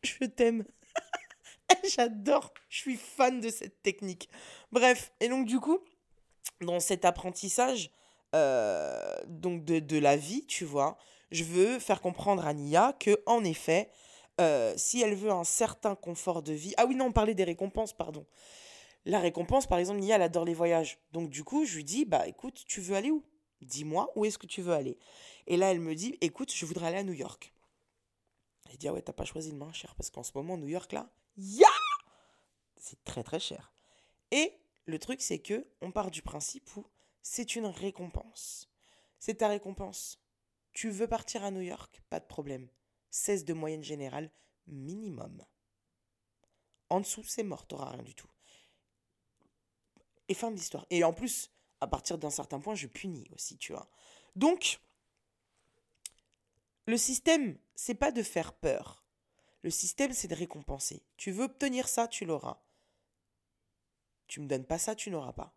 [0.01, 0.65] Je t'aime.
[1.95, 2.53] J'adore.
[2.69, 4.29] Je suis fan de cette technique.
[4.71, 5.79] Bref, et donc du coup,
[6.61, 7.91] dans cet apprentissage
[8.35, 10.97] euh, donc de, la vie, tu vois,
[11.31, 13.89] je veux faire comprendre à Nia que en effet,
[14.41, 16.73] euh, si elle veut un certain confort de vie.
[16.77, 18.25] Ah oui, non, on parlait des récompenses, pardon.
[19.05, 20.97] La récompense, par exemple, Nia, elle adore les voyages.
[21.11, 23.23] Donc, du coup, je lui dis, bah écoute, tu veux aller où?
[23.61, 24.97] Dis-moi, où est-ce que tu veux aller?
[25.45, 27.53] Et là, elle me dit, écoute, je voudrais aller à New York.
[28.69, 30.67] Elle dit, ah ouais, t'as pas choisi le moins cher, parce qu'en ce moment, New
[30.67, 31.67] York, là, ya
[32.77, 33.73] C'est très très cher.
[34.31, 36.85] Et le truc, c'est que on part du principe où
[37.21, 38.69] c'est une récompense.
[39.19, 40.19] C'est ta récompense.
[40.73, 42.67] Tu veux partir à New York Pas de problème.
[43.11, 44.31] 16 de moyenne générale
[44.67, 45.45] minimum.
[46.89, 48.29] En dessous, c'est mort, t'auras rien du tout.
[50.27, 50.85] Et fin de l'histoire.
[50.89, 53.89] Et en plus, à partir d'un certain point, je punis aussi, tu vois.
[54.35, 54.79] Donc,
[56.85, 59.03] le système, c'est pas de faire peur.
[59.61, 61.03] Le système, c'est de récompenser.
[61.17, 62.62] Tu veux obtenir ça, tu l'auras.
[64.27, 65.55] Tu me donnes pas ça, tu n'auras pas.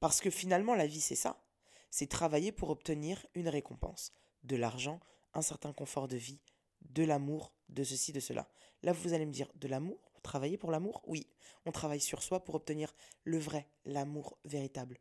[0.00, 1.44] Parce que finalement, la vie, c'est ça.
[1.90, 4.12] C'est travailler pour obtenir une récompense.
[4.42, 5.00] De l'argent,
[5.32, 6.40] un certain confort de vie,
[6.82, 8.48] de l'amour, de ceci, de cela.
[8.82, 10.12] Là, vous allez me dire, de l'amour?
[10.22, 11.02] Travailler pour l'amour?
[11.06, 11.26] Oui.
[11.66, 12.94] On travaille sur soi pour obtenir
[13.24, 14.98] le vrai, l'amour véritable.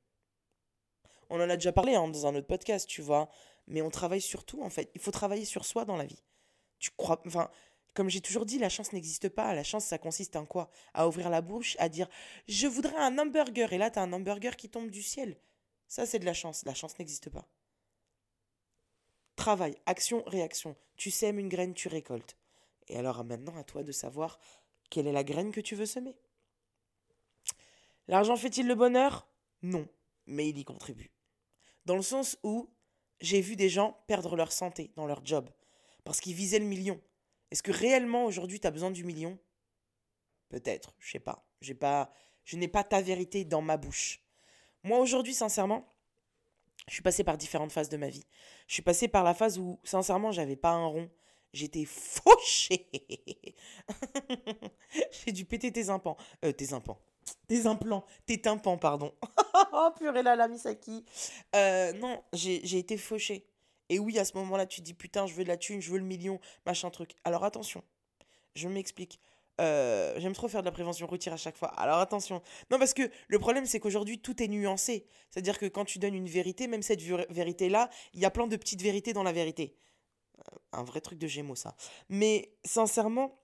[1.30, 3.30] On en a déjà parlé hein, dans un autre podcast, tu vois.
[3.68, 4.92] Mais on travaille sur tout, en fait.
[4.96, 6.24] Il faut travailler sur soi dans la vie.
[6.80, 7.22] Tu crois.
[7.26, 7.50] Enfin,
[7.94, 9.54] comme j'ai toujours dit, la chance n'existe pas.
[9.54, 10.70] La chance, ça consiste en quoi?
[10.94, 12.08] À ouvrir la bouche, à dire
[12.48, 13.72] Je voudrais un hamburger.
[13.72, 15.38] Et là, tu as un hamburger qui tombe du ciel.
[15.88, 16.66] Ça, c'est de la chance.
[16.66, 17.48] La chance n'existe pas.
[19.36, 20.76] Travail, action, réaction.
[20.96, 22.38] Tu sèmes une graine, tu récoltes.
[22.88, 24.40] Et alors maintenant, à toi de savoir
[24.90, 26.16] quelle est la graine que tu veux semer.
[28.08, 29.28] L'argent fait-il le bonheur?
[29.62, 29.88] Non,
[30.26, 31.12] mais il y contribue.
[31.86, 32.70] Dans le sens où
[33.22, 35.50] j'ai vu des gens perdre leur santé dans leur job
[36.04, 37.00] parce qu'ils visaient le million.
[37.54, 39.38] Est-ce que réellement aujourd'hui tu as besoin du million?
[40.50, 41.48] Peut-être, je sais pas.
[41.62, 42.12] J'ai pas
[42.46, 44.24] je n'ai pas ta vérité dans ma bouche.
[44.82, 45.88] Moi aujourd'hui sincèrement,
[46.88, 48.26] je suis passé par différentes phases de ma vie.
[48.68, 51.12] Je suis passé par la phase où sincèrement, j'avais pas un rond,
[51.54, 52.90] j'étais fauché.
[55.12, 57.00] J'ai dû péter tes implants, euh, tes implants.
[57.48, 59.14] Tes implants, tes tympans, pardon.
[59.74, 61.06] oh purée là, la Misaki.
[61.56, 63.48] Euh, non, j'ai été fauché.
[63.94, 65.92] Et oui, à ce moment-là, tu te dis putain, je veux de la thune, je
[65.92, 67.12] veux le million, machin truc.
[67.24, 67.84] Alors attention,
[68.56, 69.20] je m'explique.
[69.62, 71.68] Euh, j'aime trop faire de la prévention routière à chaque fois.
[71.76, 72.42] Alors attention.
[72.72, 75.06] Non, parce que le problème, c'est qu'aujourd'hui, tout est nuancé.
[75.30, 78.56] C'est-à-dire que quand tu donnes une vérité, même cette vérité-là, il y a plein de
[78.56, 79.76] petites vérités dans la vérité.
[80.40, 81.76] Euh, un vrai truc de gémeaux, ça.
[82.10, 83.40] Mais sincèrement,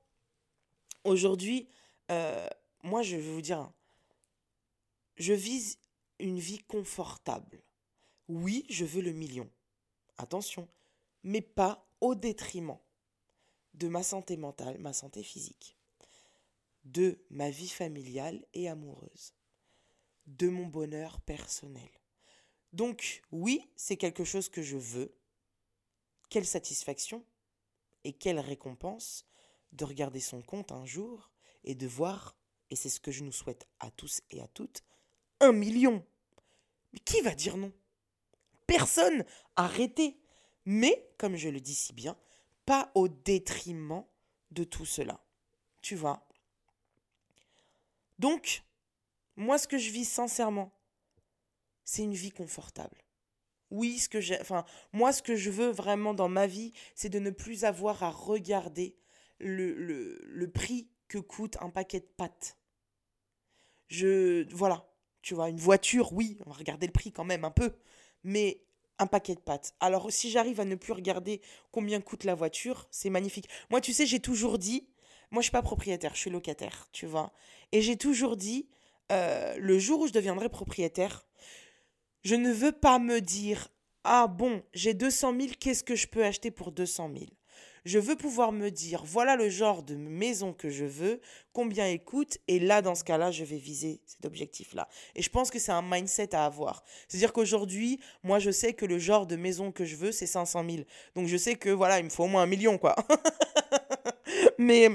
[1.04, 1.70] aujourd'hui,
[2.10, 2.48] euh,
[2.82, 3.72] moi, je vais vous dire,
[5.18, 5.78] je vise
[6.18, 7.62] une vie confortable.
[8.30, 9.48] Oui, je veux le million
[10.20, 10.68] attention,
[11.24, 12.78] mais pas au détriment
[13.74, 15.78] de ma santé mentale, ma santé physique,
[16.84, 19.34] de ma vie familiale et amoureuse,
[20.28, 21.90] de mon bonheur personnel.
[22.74, 25.16] Donc oui, c'est quelque chose que je veux.
[26.30, 27.26] Quelle satisfaction
[28.04, 29.26] et quelle récompense
[29.72, 31.32] de regarder son compte un jour
[31.64, 32.36] et de voir,
[32.70, 34.84] et c'est ce que je nous souhaite à tous et à toutes,
[35.40, 36.06] un million.
[36.94, 37.72] Mais qui va dire non?
[38.70, 39.26] Personne.
[39.56, 40.20] Arrêtez.
[40.66, 42.18] Mais, comme je le dis si bien,
[42.66, 44.04] pas au détriment
[44.52, 45.24] de tout cela.
[45.82, 46.28] Tu vois
[48.20, 48.64] Donc,
[49.36, 50.72] moi, ce que je vis sincèrement,
[51.84, 52.98] c'est une vie confortable.
[53.72, 57.10] Oui, ce que j'ai, enfin, moi, ce que je veux vraiment dans ma vie, c'est
[57.10, 58.98] de ne plus avoir à regarder
[59.40, 62.58] le, le, le prix que coûte un paquet de pâtes.
[63.88, 64.88] Je, voilà,
[65.22, 67.76] tu vois, une voiture, oui, on va regarder le prix quand même un peu,
[68.24, 68.62] mais
[69.00, 69.74] un paquet de pâtes.
[69.80, 73.48] Alors si j'arrive à ne plus regarder combien coûte la voiture, c'est magnifique.
[73.70, 74.88] Moi, tu sais, j'ai toujours dit,
[75.32, 77.32] moi je suis pas propriétaire, je suis locataire, tu vois.
[77.72, 78.68] Et j'ai toujours dit,
[79.12, 81.26] euh, le jour où je deviendrai propriétaire,
[82.24, 83.70] je ne veux pas me dire,
[84.04, 87.26] ah bon, j'ai 200 000, qu'est-ce que je peux acheter pour 200 000
[87.90, 91.20] je veux pouvoir me dire, voilà le genre de maison que je veux,
[91.54, 94.88] combien elle coûte, et là, dans ce cas-là, je vais viser cet objectif-là.
[95.16, 96.84] Et je pense que c'est un mindset à avoir.
[97.08, 100.64] C'est-à-dire qu'aujourd'hui, moi, je sais que le genre de maison que je veux, c'est 500
[100.70, 100.84] 000.
[101.16, 102.96] Donc, je sais que, voilà, il me faut au moins un million, quoi.
[104.60, 104.90] mais,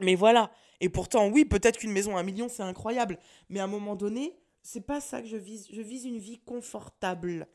[0.00, 0.50] mais voilà.
[0.80, 3.18] Et pourtant, oui, peut-être qu'une maison à un million, c'est incroyable.
[3.50, 5.68] Mais à un moment donné, c'est pas ça que je vise.
[5.70, 7.48] Je vise une vie confortable.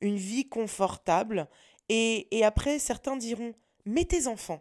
[0.00, 1.48] Une vie confortable.
[1.90, 3.54] Et, et après, certains diront,
[3.86, 4.60] mais tes enfants.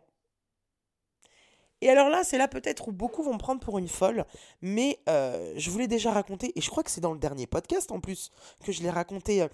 [1.82, 4.26] Et alors là, c'est là peut-être où beaucoup vont me prendre pour une folle,
[4.62, 7.48] mais euh, je vous l'ai déjà raconté, et je crois que c'est dans le dernier
[7.48, 8.32] podcast en plus
[8.64, 9.42] que je l'ai raconté.
[9.42, 9.48] Euh,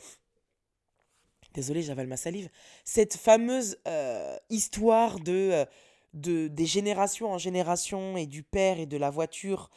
[1.54, 2.50] désolé, j'avale ma salive.
[2.86, 5.66] Cette fameuse euh, histoire de,
[6.14, 9.70] de, des générations en génération et du père et de la voiture,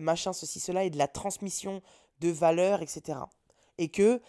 [0.00, 1.80] machin, ceci, cela, et de la transmission
[2.20, 3.18] de valeurs, etc.
[3.78, 4.20] Et que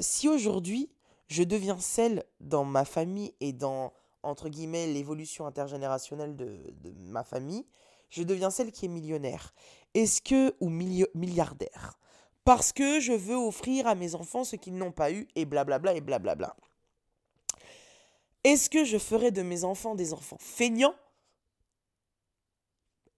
[0.00, 0.90] si aujourd'hui
[1.28, 6.60] je deviens celle dans ma famille et dans entre guillemets, l'évolution intergénérationnelle de,
[6.98, 7.66] ma famille,
[8.08, 9.54] je deviens celle qui est millionnaire.
[9.94, 11.98] Est-ce que, ou milliardaire?
[12.44, 15.94] Parce que je veux offrir à mes enfants ce qu'ils n'ont pas eu, et blablabla,
[15.94, 16.56] et blablabla.
[18.44, 20.94] Est-ce que je ferai de mes enfants des enfants feignants?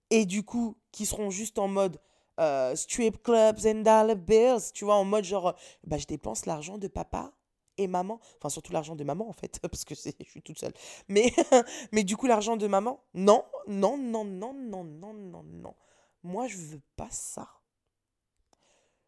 [0.09, 1.99] Et du coup, qui seront juste en mode
[2.39, 6.77] euh, strip clubs and dollar bills, tu vois, en mode genre, bah, je dépense l'argent
[6.77, 7.33] de papa
[7.77, 10.73] et maman, enfin surtout l'argent de maman en fait, parce que je suis toute seule.
[11.07, 11.33] Mais,
[11.91, 15.75] mais du coup, l'argent de maman, non, non, non, non, non, non, non, non.
[16.23, 17.49] Moi, je veux pas ça.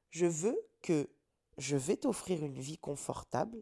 [0.09, 1.09] Je veux que
[1.57, 3.61] je vais t'offrir une vie confortable,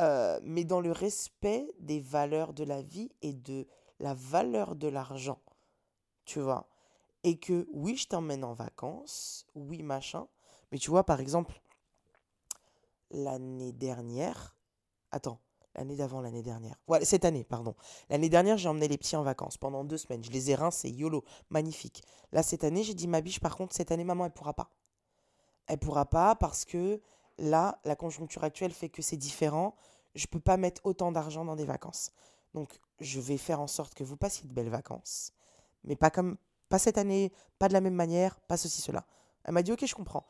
[0.00, 3.66] euh, mais dans le respect des valeurs de la vie et de
[4.00, 5.40] la valeur de l'argent.
[6.24, 6.68] Tu vois
[7.24, 10.28] Et que oui, je t'emmène en vacances, oui, machin.
[10.70, 11.60] Mais tu vois, par exemple,
[13.12, 14.56] l'année dernière.
[15.10, 15.38] Attends,
[15.74, 16.76] l'année d'avant, l'année dernière.
[16.86, 17.74] Voilà, cette année, pardon.
[18.10, 20.24] L'année dernière, j'ai emmené les petits en vacances pendant deux semaines.
[20.24, 22.02] Je les ai rincés, YOLO, magnifique.
[22.32, 24.70] Là, cette année, j'ai dit, ma biche, par contre, cette année, maman, elle pourra pas.
[25.66, 27.00] Elle pourra pas parce que
[27.38, 29.74] là, la conjoncture actuelle fait que c'est différent.
[30.14, 32.10] Je peux pas mettre autant d'argent dans des vacances.
[32.54, 35.32] Donc, je vais faire en sorte que vous passiez de belles vacances.
[35.84, 36.36] Mais pas comme,
[36.68, 39.04] pas cette année, pas de la même manière, pas ceci, cela.
[39.44, 40.26] Elle m'a dit, ok, je comprends.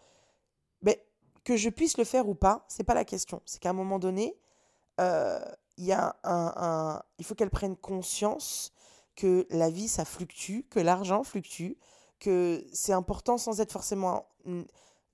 [1.44, 3.42] Que je puisse le faire ou pas, c'est pas la question.
[3.44, 4.36] C'est qu'à un moment donné,
[5.00, 5.40] euh,
[5.76, 8.72] y a un, il faut qu'elle prenne conscience
[9.16, 11.72] que la vie, ça fluctue, que l'argent fluctue,
[12.20, 14.26] que c'est important sans être forcément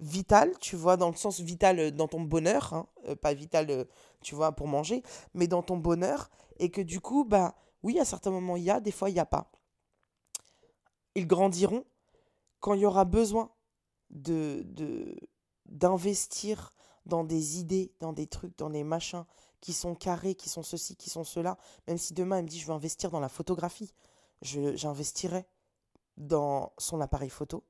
[0.01, 3.87] vital, tu vois, dans le sens vital euh, dans ton bonheur, hein, euh, pas vital,
[4.21, 5.03] tu vois, pour manger,
[5.35, 8.71] mais dans ton bonheur, et que du coup, bah oui, à certains moments, il y
[8.71, 9.51] a, des fois, il n'y a pas.
[11.15, 11.85] Ils grandiront
[12.61, 13.51] quand il y aura besoin
[14.11, 15.17] de, de,
[15.69, 16.73] d'investir
[17.07, 19.25] dans des idées, dans des trucs, dans des machins
[19.61, 21.59] qui sont carrés, qui sont ceci, qui sont cela.
[21.87, 23.93] Même si demain elle me dit je veux investir dans la photographie,
[24.43, 25.47] j'investirai
[26.17, 27.65] dans son appareil photo.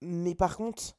[0.00, 0.96] Mais par contre,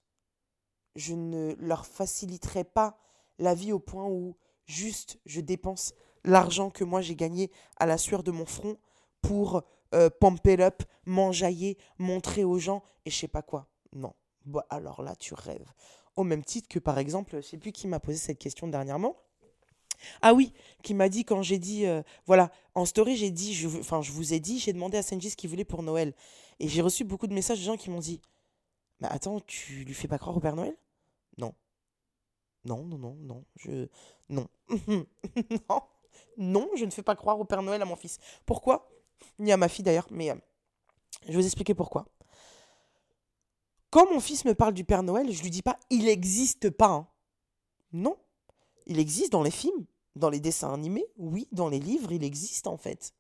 [0.95, 2.97] je ne leur faciliterai pas
[3.39, 7.97] la vie au point où juste je dépense l'argent que moi j'ai gagné à la
[7.97, 8.77] sueur de mon front
[9.21, 9.63] pour
[9.93, 10.09] euh,
[10.59, 13.67] up, m'enjailler, montrer aux gens et je sais pas quoi.
[13.93, 14.13] Non.
[14.45, 15.71] Bah, alors là, tu rêves.
[16.15, 19.15] Au même titre que, par exemple, je sais plus qui m'a posé cette question dernièrement.
[20.21, 20.53] Ah oui,
[20.83, 24.33] qui m'a dit quand j'ai dit, euh, voilà, en story, j'ai dit, enfin, je vous
[24.33, 26.13] ai dit, j'ai demandé à Sanji ce qu'il voulait pour Noël.
[26.59, 28.21] Et j'ai reçu beaucoup de messages de gens qui m'ont dit,
[28.99, 30.75] mais attends, tu lui fais pas croire au Père Noël?
[31.37, 31.53] Non.
[32.65, 33.87] Non, non, non, non, je...
[34.29, 34.47] Non.
[35.69, 35.81] non.
[36.37, 38.17] Non, je ne fais pas croire au Père Noël à mon fils.
[38.45, 38.89] Pourquoi?
[39.39, 40.35] Ni à ma fille d'ailleurs, mais euh,
[41.23, 42.05] je vais vous expliquer pourquoi.
[43.93, 46.89] Quand mon fils me parle du Père Noël, je lui dis pas il n'existe pas.
[46.89, 47.07] Hein.
[47.91, 48.17] Non.
[48.87, 52.65] Il existe dans les films, dans les dessins animés, oui, dans les livres, il existe
[52.65, 53.13] en fait.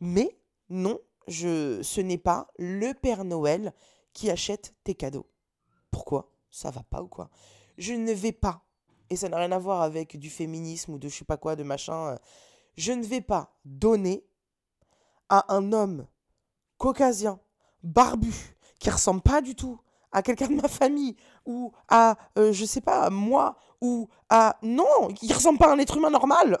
[0.00, 0.36] Mais
[0.68, 3.72] non, je, ce n'est pas le Père Noël
[4.12, 5.28] qui achète tes cadeaux.
[5.92, 6.28] Pourquoi?
[6.50, 7.30] Ça va pas ou quoi?
[7.78, 8.64] Je ne vais pas,
[9.10, 11.54] et ça n'a rien à voir avec du féminisme ou de je sais pas quoi,
[11.54, 12.16] de machin, euh,
[12.76, 14.26] je ne vais pas donner
[15.28, 16.08] à un homme
[16.78, 17.38] caucasien,
[17.84, 18.34] barbu,
[18.80, 19.80] qui ressemble pas du tout
[20.14, 24.56] à quelqu'un de ma famille ou à, euh, je sais pas, moi ou à...
[24.62, 26.56] Non, il ressemble pas à un être humain normal.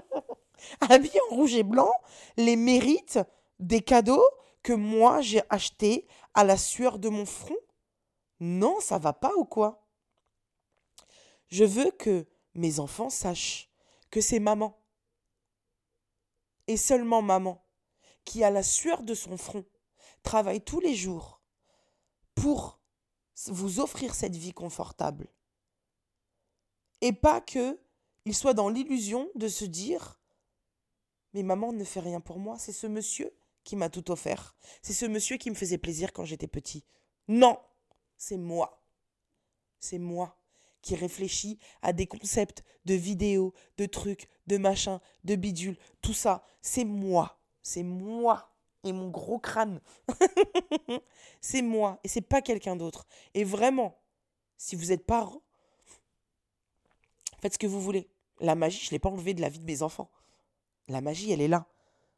[0.80, 1.92] Habillé en rouge et blanc,
[2.36, 3.20] les mérites
[3.60, 4.26] des cadeaux
[4.62, 7.56] que moi j'ai achetés à la sueur de mon front.
[8.40, 9.86] Non, ça va pas ou quoi?
[11.48, 13.70] Je veux que mes enfants sachent
[14.10, 14.78] que c'est maman
[16.68, 17.62] et seulement maman
[18.24, 19.64] qui, à la sueur de son front,
[20.22, 21.41] travaille tous les jours
[22.34, 22.80] pour
[23.46, 25.28] vous offrir cette vie confortable.
[27.00, 27.78] Et pas que
[28.24, 30.20] il soit dans l'illusion de se dire
[31.34, 34.56] Mais maman ne fait rien pour moi, c'est ce monsieur qui m'a tout offert.
[34.82, 36.84] C'est ce monsieur qui me faisait plaisir quand j'étais petit.
[37.28, 37.58] Non,
[38.16, 38.82] c'est moi.
[39.78, 40.38] C'est moi
[40.82, 46.44] qui réfléchis à des concepts de vidéos, de trucs, de machins, de bidules, tout ça.
[46.60, 47.40] C'est moi.
[47.62, 48.51] C'est moi
[48.84, 49.80] et mon gros crâne.
[51.40, 53.06] c'est moi et c'est pas quelqu'un d'autre.
[53.34, 54.00] Et vraiment,
[54.56, 55.42] si vous êtes parent,
[57.40, 58.08] faites ce que vous voulez.
[58.40, 60.10] La magie, je l'ai pas enlevée de la vie de mes enfants.
[60.88, 61.66] La magie, elle est là.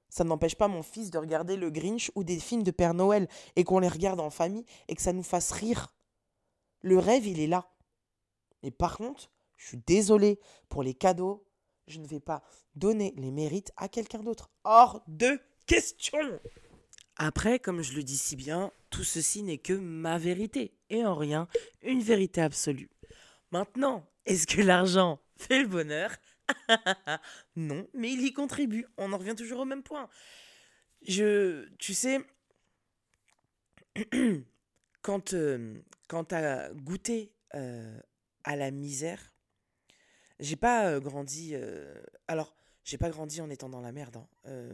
[0.09, 3.29] Ça n'empêche pas mon fils de regarder le Grinch ou des films de Père Noël
[3.57, 5.95] et qu'on les regarde en famille et que ça nous fasse rire.
[6.81, 7.69] Le rêve, il est là.
[8.63, 10.39] Mais par contre, je suis désolé
[10.69, 11.47] pour les cadeaux.
[11.87, 12.43] Je ne vais pas
[12.75, 14.51] donner les mérites à quelqu'un d'autre.
[14.65, 16.41] Hors de question.
[17.17, 21.15] Après, comme je le dis si bien, tout ceci n'est que ma vérité et en
[21.15, 21.49] rien
[21.83, 22.91] une vérité absolue.
[23.53, 26.11] Maintenant, est-ce que l'argent fait le bonheur?
[27.57, 28.87] Non, mais il y contribue.
[28.99, 30.09] On en revient toujours au même point.
[31.07, 32.21] Je, tu sais,
[35.03, 36.35] quand, euh, quand tu
[36.83, 37.99] goûté euh,
[38.43, 39.33] à la misère,
[40.41, 41.55] j'ai pas euh, grandi.
[42.27, 44.17] alors, j'ai pas grandi en étant dans la merde.
[44.17, 44.69] Hein.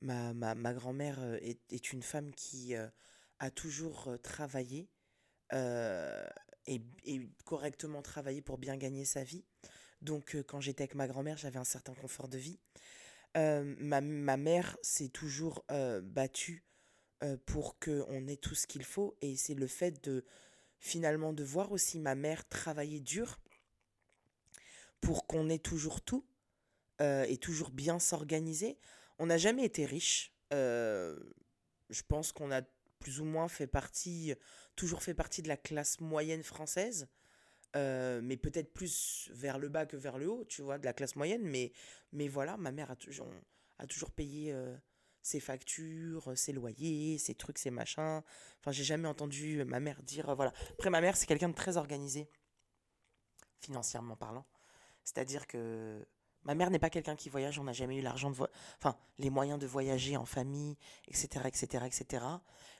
[0.00, 4.88] Ma, ma, ma grand-mère est, est, une femme qui a toujours travaillé
[5.52, 9.44] et, et, correctement travaillé pour bien gagner sa vie.
[10.02, 12.60] Donc, quand j'étais avec ma grand-mère, j'avais un certain confort de vie.
[13.34, 15.64] ma, ma, mère s'est toujours
[16.02, 16.64] battue
[17.46, 19.16] pour qu'on ait tout ce qu'il faut.
[19.20, 20.24] Et c'est le fait de
[20.78, 23.40] finalement de voir aussi ma mère travailler dur
[25.00, 26.24] pour qu'on ait toujours tout
[27.00, 28.78] et toujours bien s'organiser.
[29.18, 30.32] On n'a jamais été riche.
[30.50, 32.62] je pense qu'on a
[32.98, 34.34] plus ou moins fait partie,
[34.76, 37.08] toujours fait partie de la classe moyenne française.
[37.74, 41.16] mais peut-être plus vers le bas que vers le haut, tu vois, de la classe
[41.16, 41.42] moyenne.
[41.42, 41.72] Mais,
[42.12, 44.54] mais voilà, ma mère a, toujours, payé
[45.22, 48.22] ses factures, ses loyers, ses trucs, ses machins.
[48.60, 50.52] Enfin, j'ai jamais entendu ma mère dire, voilà.
[50.72, 52.28] Après, ma mère, c'est quelqu'un de très organisé,
[53.60, 54.46] financièrement parlant.
[55.04, 56.06] C'est-à-dire que
[56.44, 58.36] ma mère n'est pas quelqu'un qui voyage, on n'a jamais eu l'argent de
[58.78, 60.76] enfin les moyens de voyager en famille,
[61.06, 62.24] etc., etc., etc.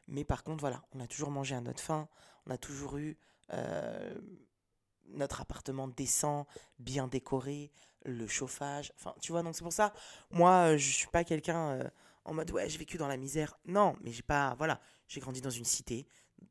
[0.07, 2.09] Mais par contre, voilà, on a toujours mangé à notre faim,
[2.47, 3.19] on a toujours eu
[3.53, 4.15] euh,
[5.09, 6.47] notre appartement décent,
[6.79, 7.73] bien décoré,
[8.05, 8.93] le chauffage.
[8.97, 9.93] Enfin, tu vois, donc c'est pour ça,
[10.31, 11.91] moi, je suis pas quelqu'un euh,
[12.25, 13.59] en mode ouais, j'ai vécu dans la misère.
[13.67, 16.07] Non, mais j'ai pas, voilà, j'ai grandi dans une cité,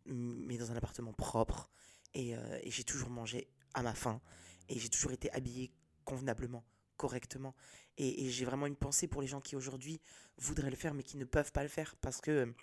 [0.05, 1.69] mais dans un appartement propre,
[2.13, 4.21] et, euh, et j'ai toujours mangé à ma faim,
[4.69, 5.71] et j'ai toujours été habillé
[6.05, 6.63] convenablement
[6.97, 7.55] correctement.
[7.97, 9.99] Et, j'ai vraiment une pensée pour les gens qui aujourd'hui
[10.37, 12.53] voudraient le faire mais qui ne peuvent pas le faire parce que,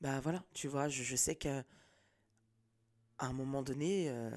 [0.00, 1.64] bah voilà, tu vois, je, sais qu'à
[3.18, 4.30] un moment donné, euh,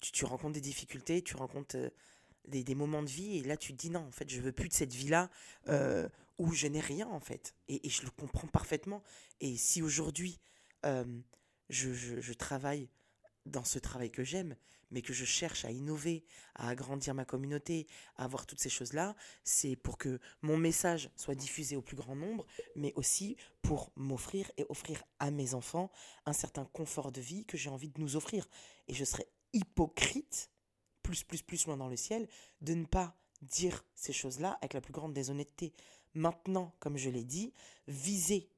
[0.00, 1.90] tu, rencontres des difficultés, tu rencontres euh,
[2.46, 4.68] des, moments de vie et là tu te dis non, en fait, je veux plus
[4.68, 5.30] de cette vie-là
[5.68, 7.54] euh, où je n'ai rien en fait.
[7.68, 9.02] Et, je le comprends parfaitement.
[9.40, 10.40] Et si aujourd'hui
[10.84, 12.88] je, je travaille
[13.46, 14.56] dans ce travail que j'aime,
[14.90, 16.24] mais que je cherche à innover,
[16.54, 17.86] à agrandir ma communauté,
[18.16, 22.14] à avoir toutes ces choses-là, c'est pour que mon message soit diffusé au plus grand
[22.14, 25.90] nombre, mais aussi pour m'offrir et offrir à mes enfants
[26.26, 28.48] un certain confort de vie que j'ai envie de nous offrir.
[28.86, 30.50] Et je serais hypocrite,
[31.02, 32.28] plus, plus, plus loin dans le ciel,
[32.60, 35.72] de ne pas dire ces choses-là avec la plus grande déshonnêteté.
[36.14, 37.52] Maintenant, comme je l'ai dit,
[37.88, 38.50] viser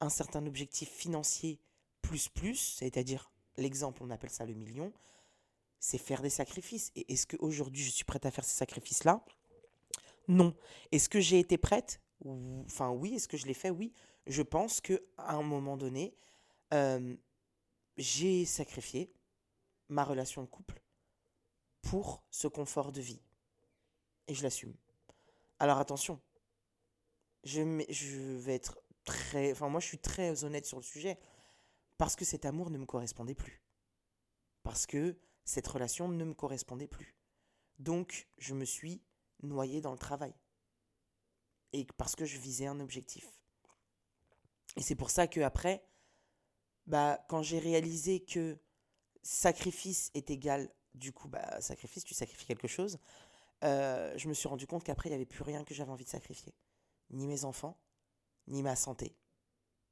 [0.00, 1.60] un certain objectif financier
[2.02, 4.92] plus plus, c'est-à-dire l'exemple, on appelle ça le million,
[5.78, 6.90] c'est faire des sacrifices.
[6.96, 9.24] Et est-ce qu'aujourd'hui, je suis prête à faire ces sacrifices-là?
[10.28, 10.54] Non.
[10.90, 12.00] Est-ce que j'ai été prête?
[12.24, 13.14] Enfin, oui.
[13.14, 13.70] Est-ce que je l'ai fait?
[13.70, 13.92] Oui.
[14.26, 16.14] Je pense qu'à un moment donné,
[16.74, 17.14] euh,
[17.96, 19.12] j'ai sacrifié
[19.88, 20.82] ma relation de couple
[21.82, 23.20] pour ce confort de vie.
[24.26, 24.74] Et je l'assume.
[25.60, 26.20] Alors attention,
[27.44, 29.52] je, je vais être très...
[29.52, 31.16] Enfin, moi, je suis très honnête sur le sujet.
[31.98, 33.62] Parce que cet amour ne me correspondait plus.
[34.62, 37.16] Parce que cette relation ne me correspondait plus.
[37.78, 39.02] Donc, je me suis
[39.42, 40.34] noyé dans le travail.
[41.72, 43.28] Et parce que je visais un objectif.
[44.76, 45.86] Et c'est pour ça que après,
[46.86, 48.58] bah, quand j'ai réalisé que
[49.22, 52.98] sacrifice est égal, du coup, bah, sacrifice, tu sacrifies quelque chose,
[53.64, 56.04] euh, je me suis rendu compte qu'après, il n'y avait plus rien que j'avais envie
[56.04, 56.54] de sacrifier.
[57.10, 57.78] Ni mes enfants,
[58.46, 59.16] ni ma santé,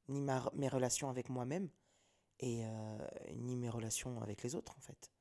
[0.08, 1.70] ni ma, mes relations avec moi-même,
[2.40, 2.98] et euh,
[3.34, 5.12] ni mes relations avec les autres, en fait.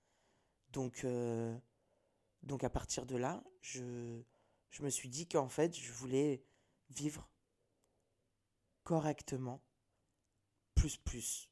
[0.70, 1.57] Donc, euh,
[2.41, 4.22] donc à partir de là, je,
[4.70, 6.43] je me suis dit qu'en fait, je voulais
[6.89, 7.30] vivre
[8.84, 9.61] correctement,
[10.76, 11.49] plus plus.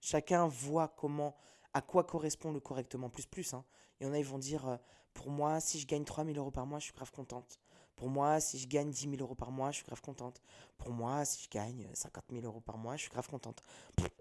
[0.00, 1.36] Chacun voit comment,
[1.72, 3.54] à quoi correspond le correctement plus plus.
[3.54, 3.64] Hein.
[4.00, 4.76] Il y en a, ils vont dire, euh,
[5.12, 7.60] pour moi, si je gagne 3000 euros par mois, je suis grave contente.
[7.96, 10.42] Pour moi, si je gagne 10 000 euros par mois, je suis grave contente.
[10.78, 13.62] Pour moi, si je gagne 50 000 euros par mois, je suis grave contente.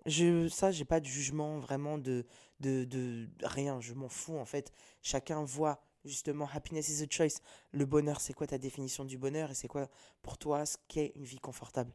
[0.06, 2.26] Je, ça, j'ai pas de jugement vraiment de,
[2.60, 3.82] de, de rien.
[3.82, 4.72] Je m'en fous en fait.
[5.02, 7.42] Chacun voit justement, happiness is a choice.
[7.72, 9.90] Le bonheur, c'est quoi ta définition du bonheur et c'est quoi
[10.22, 11.94] pour toi ce qu'est une vie confortable?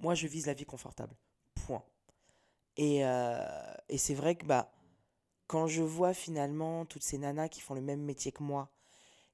[0.00, 1.14] Moi, je vise la vie confortable.
[1.54, 1.82] Point.
[2.76, 4.72] Et, euh, et c'est vrai que bah,
[5.46, 8.70] quand je vois finalement toutes ces nanas qui font le même métier que moi,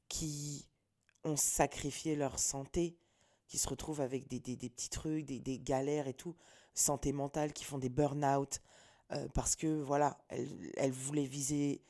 [0.09, 0.67] qui
[1.25, 2.97] ont sacrifié leur santé,
[3.47, 6.35] qui se retrouvent avec des, des, petits trucs, des, des, galères et tout,
[6.75, 8.61] santé mentale, qui font des burn-out,
[9.13, 11.83] euh, parce que voilà, elles, elles voulaient viser,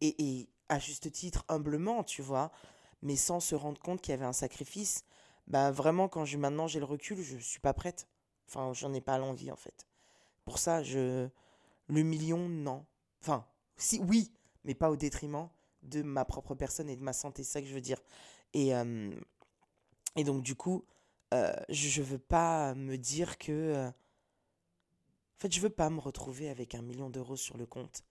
[0.00, 2.52] et, et, à juste titre, humblement, tu vois,
[3.02, 5.04] mais sans se rendre compte qu'il y avait un sacrifice,
[5.46, 8.06] bah vraiment, quand je, maintenant j'ai le recul, je suis pas prête.
[8.48, 9.86] Enfin, j'en ai pas l'envie en fait.
[10.44, 11.28] Pour ça, je.
[11.88, 12.86] Le million, non.
[13.20, 13.44] Enfin,
[13.76, 14.32] si, oui,
[14.64, 15.48] mais pas au détriment
[15.82, 18.00] de ma propre personne et de ma santé, c'est ça que je veux dire.
[18.54, 18.72] Et,
[20.24, 20.84] donc, du coup,
[21.32, 23.88] euh, je veux pas me dire que.
[23.88, 28.04] En fait, je veux pas me retrouver avec un million d'euros sur le compte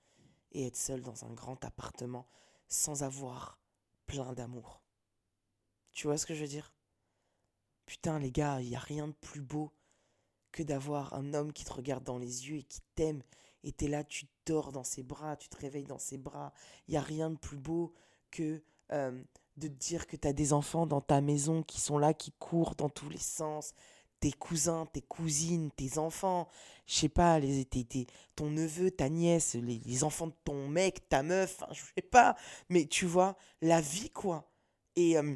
[0.52, 2.28] et être seul dans un grand appartement
[2.68, 3.60] sans avoir
[4.08, 4.82] plein d'amour.
[5.92, 6.74] Tu vois ce que je veux dire?
[7.86, 9.72] Putain, les gars, il n'y a rien de plus beau
[10.52, 13.22] que d'avoir un homme qui te regarde dans les yeux et qui t'aime.
[13.64, 16.54] Et t'es là, tu dors dans ses bras, tu te réveilles dans ses bras.
[16.88, 17.94] Il n'y a rien de plus beau
[18.32, 18.64] que
[19.60, 22.32] de te dire que tu as des enfants dans ta maison qui sont là, qui
[22.32, 23.74] courent dans tous les sens.
[24.20, 26.50] Tes cousins, tes cousines, tes enfants,
[26.86, 30.68] je sais pas, les, tes, tes, ton neveu, ta nièce, les, les, enfants de ton
[30.68, 32.36] mec, ta meuf, je sais pas.
[32.68, 34.52] Mais tu vois, la vie, quoi.
[34.98, 35.36] Et euh,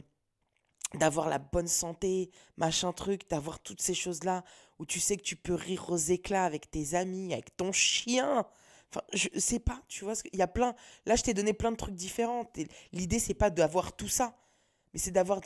[0.96, 4.44] d'avoir la bonne santé, machin truc, d'avoir toutes ces choses-là
[4.80, 8.46] où tu sais que tu peux rire aux éclats avec tes amis, avec ton chien.
[8.94, 10.76] Enfin, je sais pas, tu vois, il y a plein.
[11.08, 12.48] Là, je t'ai donné plein de trucs différents.
[12.92, 14.38] L'idée, c'est pas d'avoir tout ça,
[14.94, 15.42] mais c'est d'avoir.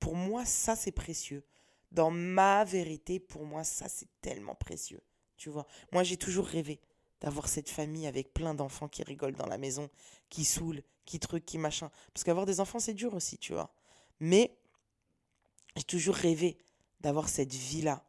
[0.00, 1.44] Pour moi, ça, c'est précieux.
[1.92, 5.00] Dans ma vérité, pour moi, ça, c'est tellement précieux.
[5.36, 6.80] Tu vois, moi, j'ai toujours rêvé
[7.20, 9.88] d'avoir cette famille avec plein d'enfants qui rigolent dans la maison,
[10.28, 11.90] qui saoulent, qui truc, qui machin.
[12.12, 13.72] Parce qu'avoir des enfants, c'est dur aussi, tu vois.
[14.18, 14.56] Mais
[15.76, 16.58] j'ai toujours rêvé
[17.00, 18.04] d'avoir cette vie-là.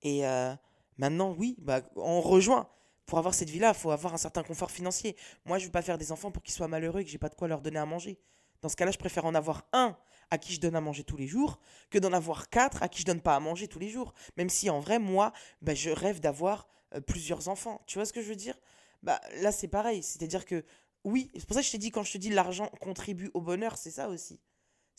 [0.00, 0.54] Et euh,
[0.96, 2.70] maintenant, oui, bah, on rejoint
[3.06, 5.16] pour avoir cette vie-là, il faut avoir un certain confort financier.
[5.44, 7.18] Moi, je ne veux pas faire des enfants pour qu'ils soient malheureux et que j'ai
[7.18, 8.18] pas de quoi leur donner à manger.
[8.62, 9.96] Dans ce cas-là, je préfère en avoir un
[10.30, 13.00] à qui je donne à manger tous les jours que d'en avoir quatre à qui
[13.00, 14.12] je donne pas à manger tous les jours.
[14.36, 15.32] Même si en vrai, moi,
[15.62, 17.80] bah, je rêve d'avoir euh, plusieurs enfants.
[17.86, 18.58] Tu vois ce que je veux dire?
[19.02, 20.02] Bah, Là, c'est pareil.
[20.02, 20.64] C'est-à-dire que,
[21.04, 23.40] oui, c'est pour ça que je t'ai dit, quand je te dis l'argent contribue au
[23.40, 24.40] bonheur, c'est ça aussi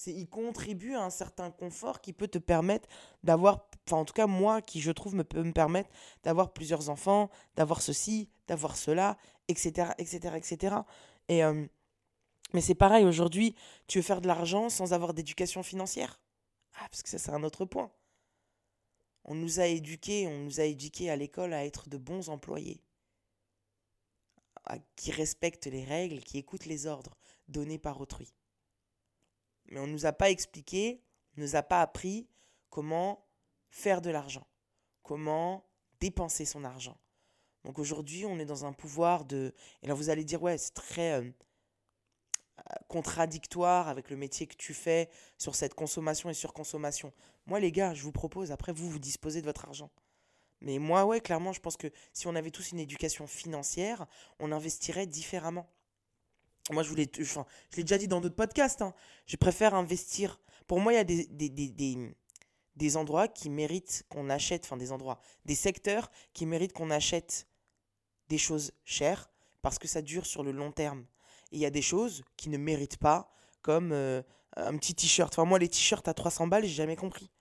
[0.05, 2.87] il contribue à un certain confort qui peut te permettre
[3.23, 5.89] d'avoir enfin en tout cas moi qui je trouve me peut me permettre
[6.23, 9.17] d'avoir plusieurs enfants d'avoir ceci d'avoir cela
[9.47, 10.75] etc etc etc
[11.29, 11.65] et euh,
[12.53, 13.55] mais c'est pareil aujourd'hui
[13.87, 16.21] tu veux faire de l'argent sans avoir d'éducation financière?
[16.75, 17.91] Ah parce que ça c'est un autre point.
[19.25, 22.81] On nous a éduqués on nous a éduqués à l'école à être de bons employés.
[24.95, 27.17] Qui respectent les règles qui écoutent les ordres
[27.47, 28.33] donnés par autrui
[29.69, 31.01] mais on ne nous a pas expliqué,
[31.35, 32.27] on ne nous a pas appris
[32.69, 33.25] comment
[33.69, 34.47] faire de l'argent,
[35.03, 35.65] comment
[35.99, 36.97] dépenser son argent.
[37.63, 39.53] Donc aujourd'hui, on est dans un pouvoir de...
[39.81, 41.31] Et là, vous allez dire, ouais, c'est très euh,
[42.87, 47.11] contradictoire avec le métier que tu fais sur cette consommation et surconsommation.
[47.45, 49.91] Moi, les gars, je vous propose, après, vous, vous disposez de votre argent.
[50.61, 54.07] Mais moi, ouais, clairement, je pense que si on avait tous une éducation financière,
[54.39, 55.69] on investirait différemment.
[56.71, 57.39] Moi, je, voulais, je
[57.75, 58.93] l'ai déjà dit dans d'autres podcasts, hein,
[59.25, 60.39] je préfère investir.
[60.67, 61.03] Pour moi, il y a
[62.75, 67.47] des, endroits qui méritent qu'on achète, enfin des endroits, des secteurs qui méritent qu'on achète
[68.27, 69.29] des choses chères
[69.61, 71.05] parce que ça dure sur le long terme.
[71.51, 74.21] Et il y a des choses qui ne méritent pas, comme euh,
[74.57, 75.33] un petit t-shirt.
[75.33, 77.31] Enfin, moi, les t-shirts à 300 balles, j'ai jamais compris.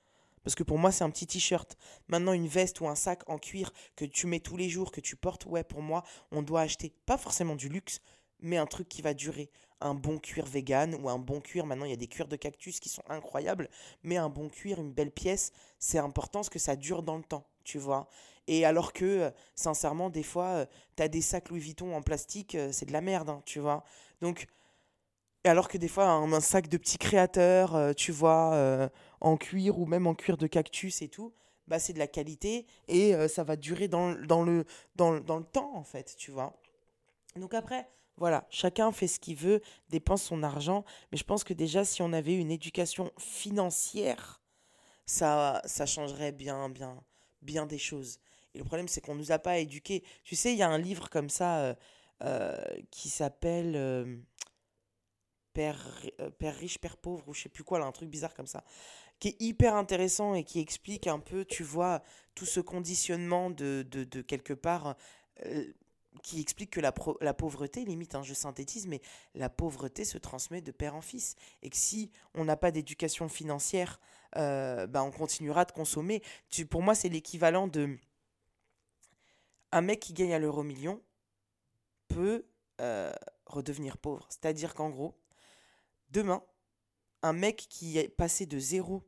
[0.45, 1.77] Parce que pour moi, c'est un petit t-shirt.
[2.07, 5.01] Maintenant, une veste ou un sac en cuir que tu mets tous les jours, que
[5.01, 8.01] tu portes, ouais, pour moi, on doit acheter pas forcément du luxe,
[8.41, 9.51] mais un truc qui va durer.
[9.81, 12.37] Un bon cuir vegan ou un bon cuir, maintenant il y a des cuirs de
[12.37, 13.69] cactus qui sont incroyables,
[14.03, 17.25] mais un bon cuir, une belle pièce, c'est important parce que ça dure dans le
[17.25, 18.09] temps, tu vois.
[18.49, 22.55] Et alors que, euh, sincèrement, des fois, euh, t'as des sacs Louis Vuitton en plastique,
[22.55, 23.85] euh, c'est de la merde, hein, tu vois.
[24.21, 24.47] Donc,
[25.45, 30.09] alors que des fois, un, sac de petits créateurs, tu vois, en cuir ou même
[30.09, 31.33] en cuir de cactus et tout,
[31.69, 34.65] bah c'est de la qualité et ça va durer dans, dans, le,
[34.97, 36.61] dans, dans le temps, en fait, tu vois.
[37.37, 39.61] Donc après, voilà, chacun fait ce qu'il veut,
[39.91, 44.41] dépense son argent, mais je pense que déjà si on avait une éducation financière,
[45.05, 47.03] ça, changerait bien, bien,
[47.43, 48.19] bien des choses.
[48.55, 50.03] Et le problème, c'est qu'on ne nous a pas éduqués.
[50.25, 51.75] Tu sais, il y a un livre comme ça euh,
[52.23, 54.17] euh, qui s'appelle euh,
[55.53, 55.79] Père,
[56.41, 58.65] riche, Père pauvre, ou je sais plus quoi, un truc bizarre comme ça,
[59.21, 62.03] qui est hyper intéressant et qui explique un peu, tu vois,
[62.35, 63.83] tout ce conditionnement de
[64.27, 64.97] quelque part
[66.23, 69.01] qui explique que la, pauvreté, limite, hein, je synthétise, mais
[69.35, 71.37] la pauvreté se transmet de père en fils.
[71.63, 74.01] Et que si on n'a pas d'éducation financière,
[74.37, 76.23] euh, bah, on continuera de consommer.
[76.71, 77.97] Pour moi, c'est l'équivalent de...
[79.73, 81.03] Un mec qui gagne à l'euro million
[82.09, 82.47] peut
[82.81, 83.13] euh,
[83.47, 84.27] redevenir pauvre.
[84.31, 85.19] C'est-à-dire qu'en gros,
[86.11, 86.43] demain,
[87.23, 89.03] un mec qui est passé de zéro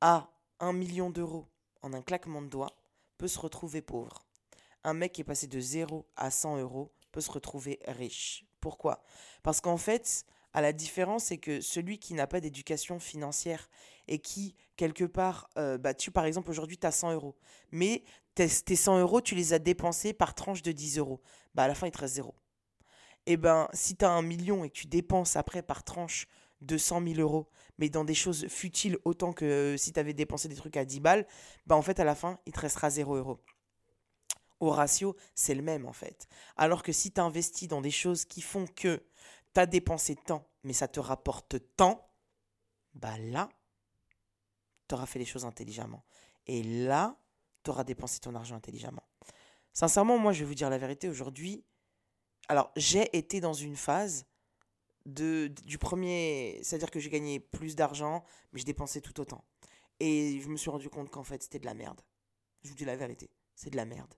[0.00, 1.46] à un million d'euros
[1.82, 2.76] en un claquement de doigts
[3.18, 4.26] peut se retrouver pauvre
[4.84, 8.44] un mec qui est passé de 0 à 100 euros peut se retrouver riche.
[8.60, 9.02] Pourquoi?
[9.42, 13.68] Parce qu'en fait, à la différence, c'est que celui qui n'a pas d'éducation financière
[14.08, 17.36] et qui, quelque part, euh, bah, tu, par exemple, aujourd'hui, tu as 100 euros,
[17.70, 18.04] mais
[18.34, 21.20] tes, 100 euros, tu les as dépensés par tranche de 10 euros.
[21.54, 22.34] Bah, à la fin, il te reste 0.
[23.26, 26.26] Et eh ben, si tu as un million et que tu dépenses après par tranche
[26.62, 30.48] de 100 000 euros, mais dans des choses futiles autant que si tu avais dépensé
[30.48, 31.26] des trucs à 10 balles,
[31.66, 33.40] bah, en fait, à la fin, il te restera 0 euros
[34.60, 36.28] au ratio, c'est le même en fait.
[36.56, 39.02] Alors que si tu investis dans des choses qui font que
[39.54, 42.08] tu as dépensé tant, mais ça te rapporte tant,
[42.94, 43.48] bah là,
[44.88, 46.04] tu auras fait les choses intelligemment.
[46.46, 47.16] Et là,
[47.62, 49.06] tu auras dépensé ton argent intelligemment.
[49.72, 51.64] Sincèrement, moi, je vais vous dire la vérité aujourd'hui.
[52.48, 54.26] Alors, j'ai été dans une phase
[55.06, 56.58] de, du premier.
[56.62, 59.44] C'est-à-dire que j'ai gagné plus d'argent, mais je dépensais tout autant.
[60.00, 62.00] Et je me suis rendu compte qu'en fait, c'était de la merde.
[62.62, 63.30] Je vous dis la vérité.
[63.54, 64.14] C'est de la merde.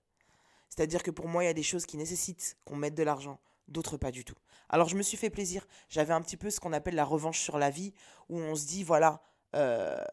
[0.75, 3.39] C'est-à-dire que pour moi, il y a des choses qui nécessitent qu'on mette de l'argent,
[3.67, 4.33] d'autres pas du tout.
[4.69, 5.67] Alors je me suis fait plaisir.
[5.87, 7.93] J'avais un petit peu ce qu'on appelle la revanche sur la vie,
[8.27, 9.21] où on se dit, voilà,
[9.55, 10.03] euh,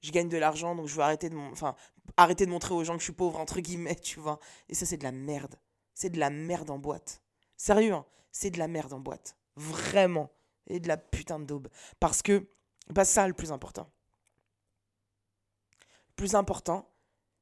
[0.00, 1.76] je gagne de l'argent, donc je veux arrêter de, enfin,
[2.16, 4.38] arrêter de montrer aux gens que je suis pauvre, entre guillemets, tu vois.
[4.70, 5.56] Et ça, c'est de la merde.
[5.92, 7.20] C'est de la merde en boîte.
[7.58, 9.36] Sérieux, hein, c'est de la merde en boîte.
[9.56, 10.30] Vraiment.
[10.66, 11.68] Et de la putain de daube.
[12.00, 12.48] Parce que,
[12.94, 13.90] pas ça le plus important.
[16.08, 16.88] Le plus important,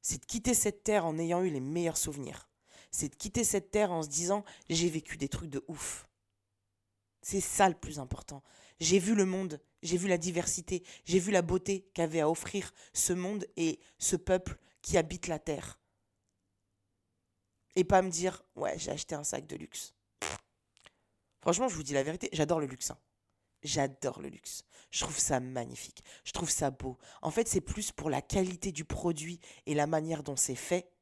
[0.01, 2.49] c'est de quitter cette terre en ayant eu les meilleurs souvenirs
[2.95, 6.07] c'est de quitter cette terre en se disant j'ai vécu des trucs de ouf.
[7.21, 8.41] C'est ça le plus important.
[8.79, 12.73] J'ai vu le monde, j'ai vu la diversité, j'ai vu la beauté qu'avait à offrir
[12.93, 15.79] ce monde et ce peuple qui habite la terre.
[17.75, 19.93] Et pas me dire ouais, j'ai acheté un sac de luxe.
[21.41, 22.91] Franchement, je vous dis la vérité, j'adore le luxe.
[22.91, 22.97] Hein.
[23.61, 24.63] J'adore le luxe.
[24.91, 26.03] Je trouve ça magnifique.
[26.23, 26.97] Je trouve ça beau.
[27.21, 30.94] En fait, c'est plus pour la qualité du produit et la manière dont c'est fait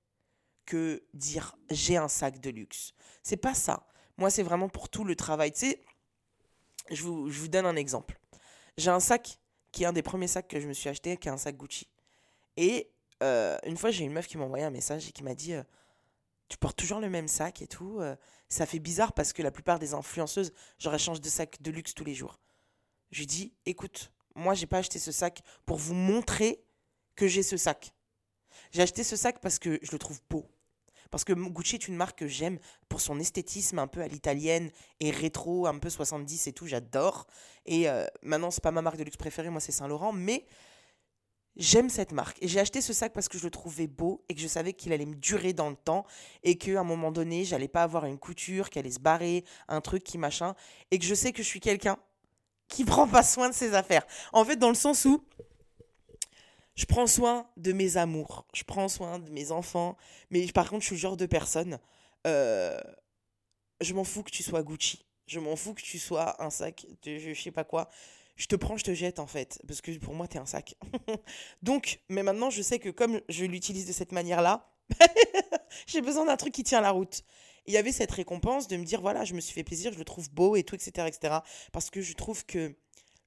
[0.65, 2.93] que dire j'ai un sac de luxe.
[3.21, 3.87] C'est pas ça.
[4.17, 5.51] Moi, c'est vraiment pour tout le travail.
[5.51, 5.83] Tu sais,
[6.91, 8.19] je vous, je vous donne un exemple.
[8.77, 9.39] J'ai un sac
[9.71, 11.57] qui est un des premiers sacs que je me suis acheté, qui est un sac
[11.57, 11.87] Gucci.
[12.57, 12.91] Et
[13.23, 15.53] euh, une fois, j'ai une meuf qui m'a envoyé un message et qui m'a dit
[15.53, 15.63] euh,
[16.49, 17.99] Tu portes toujours le même sac et tout.
[17.99, 18.15] Euh,
[18.49, 21.93] ça fait bizarre parce que la plupart des influenceuses, j'aurais changé de sac de luxe
[21.93, 22.39] tous les jours.
[23.11, 26.63] Je lui dis Écoute, moi, j'ai pas acheté ce sac pour vous montrer
[27.15, 27.93] que j'ai ce sac.
[28.71, 30.49] J'ai acheté ce sac parce que je le trouve beau.
[31.13, 32.57] Parce que Gucci est une marque que j'aime
[32.89, 37.27] pour son esthétisme un peu à l'italienne et rétro, un peu 70 et tout, j'adore.
[37.67, 40.47] Et euh, maintenant, c'est pas ma marque de luxe préférée, moi c'est Saint-Laurent, mais
[41.55, 42.41] j'aime cette marque.
[42.41, 44.73] Et j'ai acheté ce sac parce que je le trouvais beau et que je savais
[44.73, 46.03] qu'il allait me durer dans le temps
[46.41, 49.81] et qu'à un moment donné, j'allais pas avoir une couture qui allait se barrer, un
[49.81, 50.55] truc qui machin.
[50.89, 51.99] Et que je sais que je suis quelqu'un
[52.67, 54.07] qui prend pas soin de ses affaires.
[54.31, 55.23] En fait, dans le sens où
[56.75, 59.97] je prends soin de mes amours, je prends soin de mes enfants,
[60.29, 61.79] mais par contre, je suis le genre de personne,
[62.25, 62.79] euh,
[63.81, 66.85] je m'en fous que tu sois Gucci, je m'en fous que tu sois un sac,
[67.03, 67.89] de, je, sais pas quoi,
[68.35, 70.75] je te prends, je te jette en fait, parce que pour moi, t'es un sac.
[71.61, 74.73] Donc, mais maintenant, je sais que comme je l'utilise de cette manière-là,
[75.87, 77.23] j'ai besoin d'un truc qui tient la route.
[77.65, 79.97] Il y avait cette récompense de me dire, voilà, je me suis fait plaisir, je
[79.97, 81.35] le trouve beau et tout, etc., etc.
[81.71, 82.75] Parce que je trouve que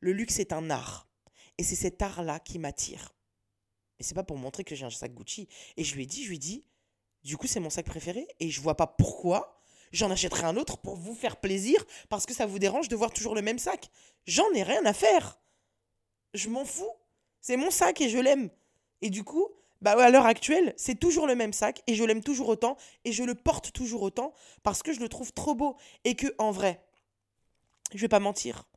[0.00, 1.08] le luxe est un art.
[1.56, 3.15] Et c'est cet art-là qui m'attire.
[3.98, 5.48] Mais c'est pas pour montrer que j'ai un sac Gucci.
[5.76, 6.64] Et je lui ai dit, je lui ai dit,
[7.24, 9.60] du coup, c'est mon sac préféré et je vois pas pourquoi
[9.92, 13.12] j'en achèterai un autre pour vous faire plaisir parce que ça vous dérange de voir
[13.12, 13.90] toujours le même sac.
[14.26, 15.38] J'en ai rien à faire.
[16.34, 16.90] Je m'en fous.
[17.40, 18.50] C'est mon sac et je l'aime.
[19.02, 19.48] Et du coup,
[19.80, 23.12] bah à l'heure actuelle, c'est toujours le même sac et je l'aime toujours autant et
[23.12, 24.32] je le porte toujours autant
[24.62, 26.82] parce que je le trouve trop beau et que en vrai,
[27.94, 28.68] je vais pas mentir,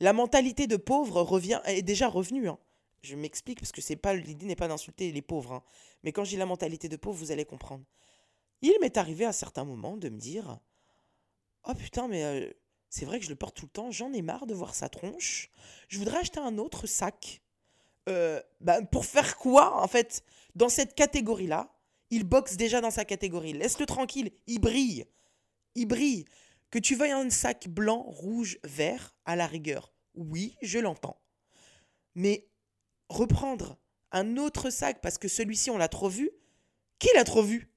[0.00, 2.48] la mentalité de pauvre revient est déjà revenue.
[2.48, 2.58] Hein.
[3.08, 5.62] Je m'explique parce que c'est pas l'idée n'est pas d'insulter les pauvres, hein.
[6.02, 7.84] mais quand j'ai la mentalité de pauvre, vous allez comprendre.
[8.60, 10.58] Il m'est arrivé à certains moments de me dire
[11.64, 12.50] Oh putain, mais euh,
[12.90, 14.90] c'est vrai que je le porte tout le temps, j'en ai marre de voir sa
[14.90, 15.50] tronche.
[15.88, 17.40] Je voudrais acheter un autre sac.
[18.10, 20.22] Euh, bah, pour faire quoi, en fait
[20.54, 21.74] Dans cette catégorie-là,
[22.10, 23.54] il boxe déjà dans sa catégorie.
[23.54, 25.06] Laisse-le tranquille, il brille.
[25.74, 26.26] Il brille.
[26.70, 29.94] Que tu veuilles un sac blanc, rouge, vert, à la rigueur.
[30.14, 31.18] Oui, je l'entends.
[32.14, 32.48] Mais
[33.08, 33.78] reprendre
[34.12, 36.30] un autre sac parce que celui-ci, on l'a trop vu.
[36.98, 37.70] Qui l'a trop vu?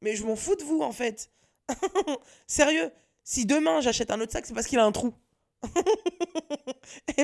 [0.00, 1.30] Mais je m'en fous de vous, en fait.
[2.46, 2.90] Sérieux,
[3.22, 5.14] si demain j'achète un autre sac, c'est parce qu'il a un trou.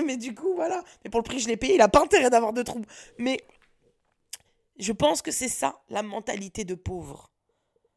[0.07, 0.83] mais du coup, voilà.
[1.05, 2.83] Mais pour le prix que je l'ai payé, il a pas intérêt d'avoir de trous.
[3.19, 3.41] Mais
[4.79, 7.31] je pense que c'est ça, la mentalité de pauvre.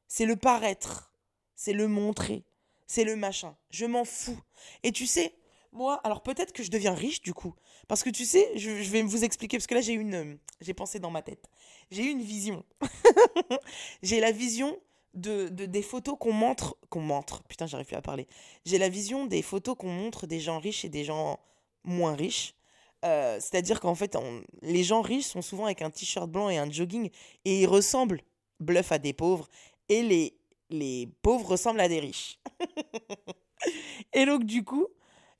[0.07, 1.13] C'est le paraître.
[1.55, 2.43] C'est le montrer.
[2.87, 3.55] C'est le machin.
[3.69, 4.39] Je m'en fous.
[4.83, 5.33] Et tu sais,
[5.73, 7.53] moi, alors peut-être que je deviens riche du coup.
[7.87, 10.13] Parce que tu sais, je, vais vous expliquer, parce que là j'ai une.
[10.13, 11.49] Euh, j'ai pensé dans ma tête.
[11.91, 12.63] J'ai eu une vision.
[14.03, 14.77] j'ai la vision
[15.13, 16.77] de, des photos qu'on montre.
[16.89, 17.43] Qu'on montre.
[17.43, 18.27] Putain, j'arrive plus à parler.
[18.65, 21.39] J'ai la vision des photos qu'on montre des gens riches et des gens
[21.83, 22.55] moins riches.
[23.03, 24.17] Euh, c'est-à-dire qu'en fait,
[24.61, 27.09] les gens riches sont souvent avec un t-shirt blanc et un jogging
[27.43, 28.21] et ils ressemblent,
[28.59, 29.49] bluff, à des pauvres.
[29.89, 30.37] Et les,
[30.69, 32.39] les pauvres ressemblent à des riches.
[34.13, 34.87] et donc, du coup,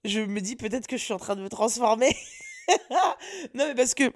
[0.03, 2.15] je me dis peut-être que je suis en train de me transformer.
[3.53, 4.11] non, mais parce que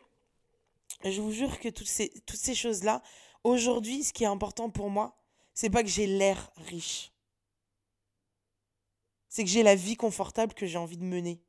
[1.04, 3.02] je vous jure que toutes ces, toutes ces choses-là,
[3.44, 5.16] aujourd'hui, ce qui est important pour moi,
[5.54, 7.12] c'est pas que j'ai l'air riche.
[9.30, 11.42] C'est que j'ai la vie confortable que j'ai envie de mener.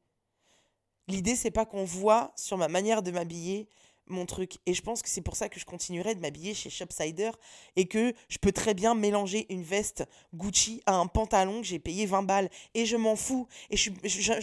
[1.09, 3.68] L'idée, c'est pas qu'on voit sur ma manière de m'habiller
[4.11, 4.59] mon truc.
[4.67, 7.31] Et je pense que c'est pour ça que je continuerai de m'habiller chez Shopsider
[7.77, 10.05] et que je peux très bien mélanger une veste
[10.35, 12.51] Gucci à un pantalon que j'ai payé 20 balles.
[12.75, 13.47] Et je m'en fous.
[13.71, 13.91] Et je,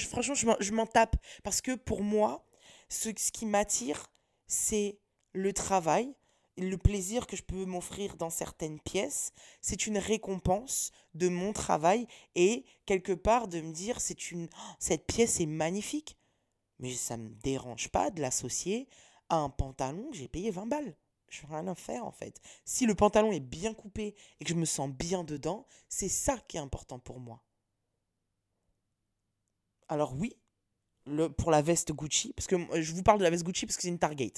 [0.08, 1.16] franchement, je m'en tape.
[1.44, 2.46] Parce que pour moi,
[2.90, 4.12] ce, ce qui m'attire,
[4.48, 5.00] c'est
[5.34, 6.14] le travail,
[6.58, 12.08] le plaisir que je peux m'offrir dans certaines pièces, c'est une récompense de mon travail
[12.36, 16.18] et quelque part de me dire c'est une oh, cette pièce est magnifique.
[16.80, 18.88] Mais ça me dérange pas de l'associer
[19.30, 20.96] un pantalon j'ai payé 20 balles.
[21.30, 22.40] Je n'ai rien à faire en fait.
[22.66, 26.38] Si le pantalon est bien coupé et que je me sens bien dedans, c'est ça
[26.48, 27.42] qui est important pour moi.
[29.88, 30.36] Alors oui,
[31.06, 33.76] le, pour la veste Gucci, parce que je vous parle de la veste Gucci parce
[33.76, 34.34] que c'est une Target.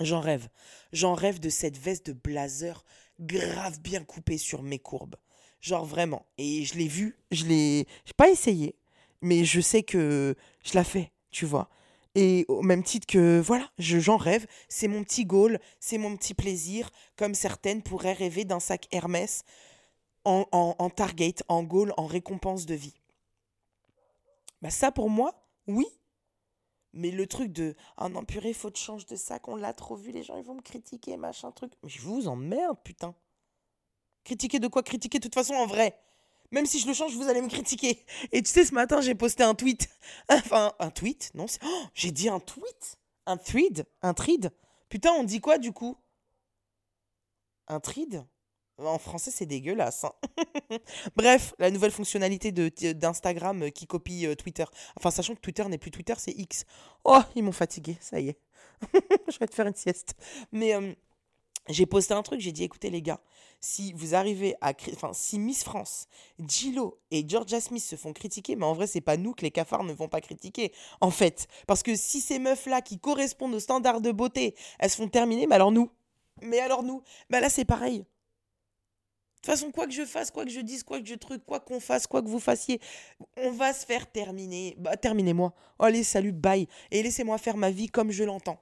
[0.00, 0.48] J'en rêve.
[0.92, 2.84] J'en rêve de cette veste de blazer
[3.20, 5.16] grave bien coupée sur mes courbes.
[5.60, 6.26] Genre vraiment.
[6.38, 8.76] Et je l'ai vu, je l'ai j'ai pas essayé,
[9.22, 11.68] mais je sais que je la fais, tu vois.
[12.14, 16.34] Et au même titre que, voilà, j'en rêve, c'est mon petit goal, c'est mon petit
[16.34, 19.44] plaisir, comme certaines pourraient rêver d'un sac Hermès
[20.24, 22.94] en, en, target, en goal, en récompense de vie.
[24.60, 25.32] Bah ça pour moi,
[25.66, 25.86] oui.
[26.92, 29.94] Mais le truc de ah non purée, faut que je de sac, on l'a trop
[29.94, 31.72] vu, les gens ils vont me critiquer, machin truc.
[31.82, 33.14] Mais je vous emmerde, putain.
[34.24, 34.82] Critiquer de quoi?
[34.82, 35.98] Critiquer de toute façon en vrai.
[36.50, 38.04] Même si je le change, vous allez me critiquer.
[38.32, 39.88] Et tu sais, ce matin, j'ai posté un tweet.
[40.28, 42.98] Enfin, un tweet Non, oh, j'ai dit un tweet?
[43.26, 43.86] Un thread?
[44.00, 44.50] Un thread?
[44.88, 45.96] Putain, on dit quoi du coup?
[47.66, 48.24] Un thread?
[48.78, 50.04] En français, c'est dégueulasse.
[50.04, 50.12] Hein.
[51.16, 54.64] Bref, la nouvelle fonctionnalité d'Instagram qui copie euh, Twitter.
[54.96, 56.64] Enfin, sachant que Twitter n'est plus Twitter, c'est X.
[57.04, 58.38] Oh, ils m'ont fatigué, ça y est.
[59.28, 60.14] je vais te faire une sieste.
[60.52, 60.94] Mais euh,
[61.68, 63.20] j'ai posté un truc, j'ai dit écoutez les gars,
[63.60, 66.08] si vous arrivez à enfin si Miss France,
[66.46, 69.50] Gillo et Georgia Smith se font critiquer, mais en vrai c'est pas nous que les
[69.50, 73.54] cafards ne vont pas critiquer en fait, parce que si ces meufs là qui correspondent
[73.54, 75.90] aux standards de beauté, elles se font terminer, mais alors nous,
[76.42, 78.04] mais alors nous, bah là c'est pareil.
[79.38, 81.44] De toute façon, quoi que je fasse, quoi que je dise, quoi que je truc,
[81.46, 82.80] quoi qu'on fasse, quoi que vous fassiez,
[83.36, 84.74] on va se faire terminer.
[84.78, 85.54] Bah, terminez-moi.
[85.78, 86.66] Allez, salut, bye.
[86.90, 88.60] Et laissez-moi faire ma vie comme je l'entends.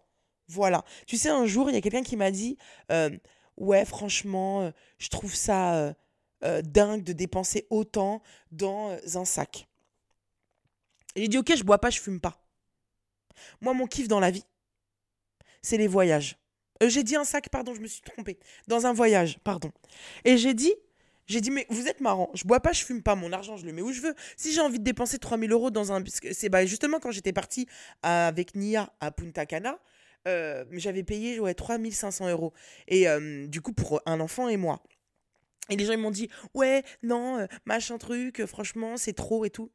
[0.48, 0.84] Voilà.
[1.06, 2.56] Tu sais, un jour, il y a quelqu'un qui m'a dit
[2.92, 3.10] euh,
[3.56, 5.94] Ouais, franchement, euh, je trouve ça
[6.44, 8.22] euh, dingue de dépenser autant
[8.52, 9.68] dans un sac.
[11.16, 12.42] J'ai dit Ok, je bois pas, je fume pas.
[13.60, 14.44] Moi, mon kiff dans la vie,
[15.62, 16.38] c'est les voyages.
[16.80, 18.38] j'ai dit un sac, pardon, je me suis trompée.
[18.66, 19.72] Dans un voyage, pardon.
[20.24, 20.74] Et j'ai dit
[21.26, 23.66] j'ai dit, mais vous êtes marrant, je bois pas, je fume pas, mon argent, je
[23.66, 24.14] le mets où je veux.
[24.36, 26.02] Si j'ai envie de dépenser 3000 euros dans un.
[26.30, 27.66] C'est bah, justement quand j'étais partie
[28.02, 29.78] avec Nia à Punta Cana,
[30.26, 32.52] euh, j'avais payé ouais, 3500 euros.
[32.88, 34.82] Et euh, du coup, pour un enfant et moi.
[35.68, 39.50] Et les gens ils m'ont dit, ouais, non, euh, machin truc, franchement, c'est trop et
[39.50, 39.72] tout.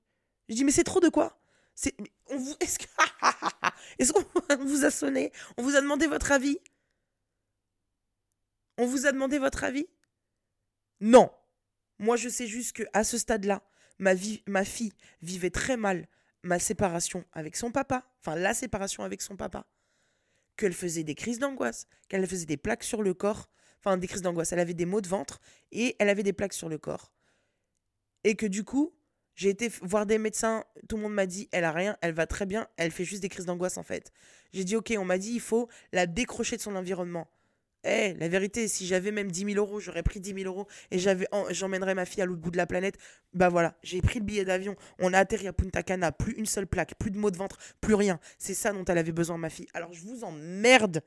[0.50, 1.42] Je dis, mais c'est trop de quoi?
[1.76, 1.96] C'est,
[2.28, 2.86] on vous, est-ce, que,
[4.00, 4.24] est-ce qu'on
[4.66, 5.32] vous a sonné?
[5.58, 6.60] On vous a demandé votre avis?
[8.78, 9.88] On vous a demandé votre avis?
[11.00, 11.30] Non.
[12.00, 13.62] Moi, je sais juste que à ce stade-là,
[14.00, 16.08] ma, vie, ma fille vivait très mal
[16.44, 19.68] ma séparation avec son papa, enfin la séparation avec son papa
[20.58, 23.50] qu'elle faisait des crises d'angoisse, qu'elle faisait des plaques sur le corps,
[23.80, 25.40] enfin des crises d'angoisse, elle avait des maux de ventre
[25.72, 27.12] et elle avait des plaques sur le corps.
[28.24, 28.94] Et que du coup,
[29.36, 32.28] j'ai été voir des médecins, tout le monde m'a dit, elle a rien, elle va
[32.28, 34.12] très bien, elle fait juste des crises d'angoisse en fait.
[34.54, 37.28] J'ai dit, ok, on m'a dit, il faut la décrocher de son environnement.
[37.84, 41.00] Eh, la vérité, si j'avais même 10 000 euros, j'aurais pris 10 000 euros et
[41.00, 42.98] j'avais, j'emmènerais ma fille à l'autre bout de la planète.
[43.34, 46.46] Bah voilà, j'ai pris le billet d'avion, on a atterri à Punta Cana, plus une
[46.46, 48.20] seule plaque, plus de maux de ventre, plus rien.
[48.38, 49.68] C'est ça dont elle avait besoin, ma fille.
[49.74, 51.02] Alors je vous emmerde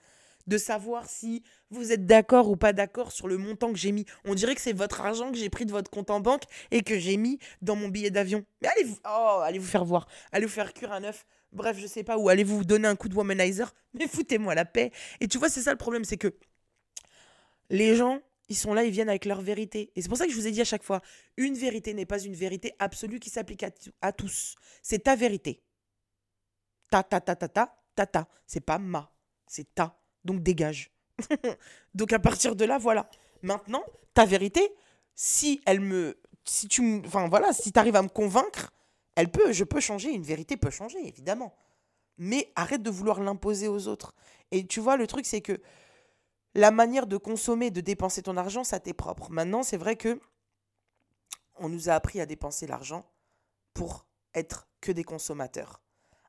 [0.46, 4.04] de savoir si vous êtes d'accord ou pas d'accord sur le montant que j'ai mis.
[4.24, 6.82] On dirait que c'est votre argent que j'ai pris de votre compte en banque et
[6.82, 8.44] que j'ai mis dans mon billet d'avion.
[8.62, 11.24] Mais allez vous, oh, allez vous faire voir, allez vous faire cuire un œuf.
[11.52, 14.64] Bref, je sais pas où, allez vous donner un coup de womanizer, mais foutez-moi la
[14.64, 14.90] paix.
[15.20, 16.34] Et tu vois, c'est ça le problème, c'est que
[17.70, 19.92] les gens, ils sont là, ils viennent avec leur vérité.
[19.96, 21.00] Et c'est pour ça que je vous ai dit à chaque fois,
[21.36, 23.64] une vérité n'est pas une vérité absolue qui s'applique
[24.00, 24.54] à, tous.
[24.82, 25.62] C'est ta vérité.
[26.90, 28.28] Ta, ta, ta, ta, ta, ta, ta.
[28.46, 29.10] C'est pas ma,
[29.46, 30.90] c'est ta donc dégage.
[31.94, 33.08] donc à partir de là, voilà.
[33.42, 33.84] Maintenant,
[34.14, 34.74] ta vérité,
[35.14, 38.72] si elle me, si tu, enfin voilà, si tu arrives à me convaincre,
[39.16, 40.10] elle peut, je peux changer.
[40.10, 41.54] Une vérité peut changer, évidemment.
[42.18, 44.14] Mais arrête de vouloir l'imposer aux autres.
[44.50, 45.60] Et tu vois, le truc, c'est que
[46.54, 49.30] la manière de consommer, de dépenser ton argent, ça t'est propre.
[49.30, 50.20] Maintenant, c'est vrai que
[51.56, 53.04] on nous a appris à dépenser l'argent
[53.74, 55.82] pour être que des consommateurs.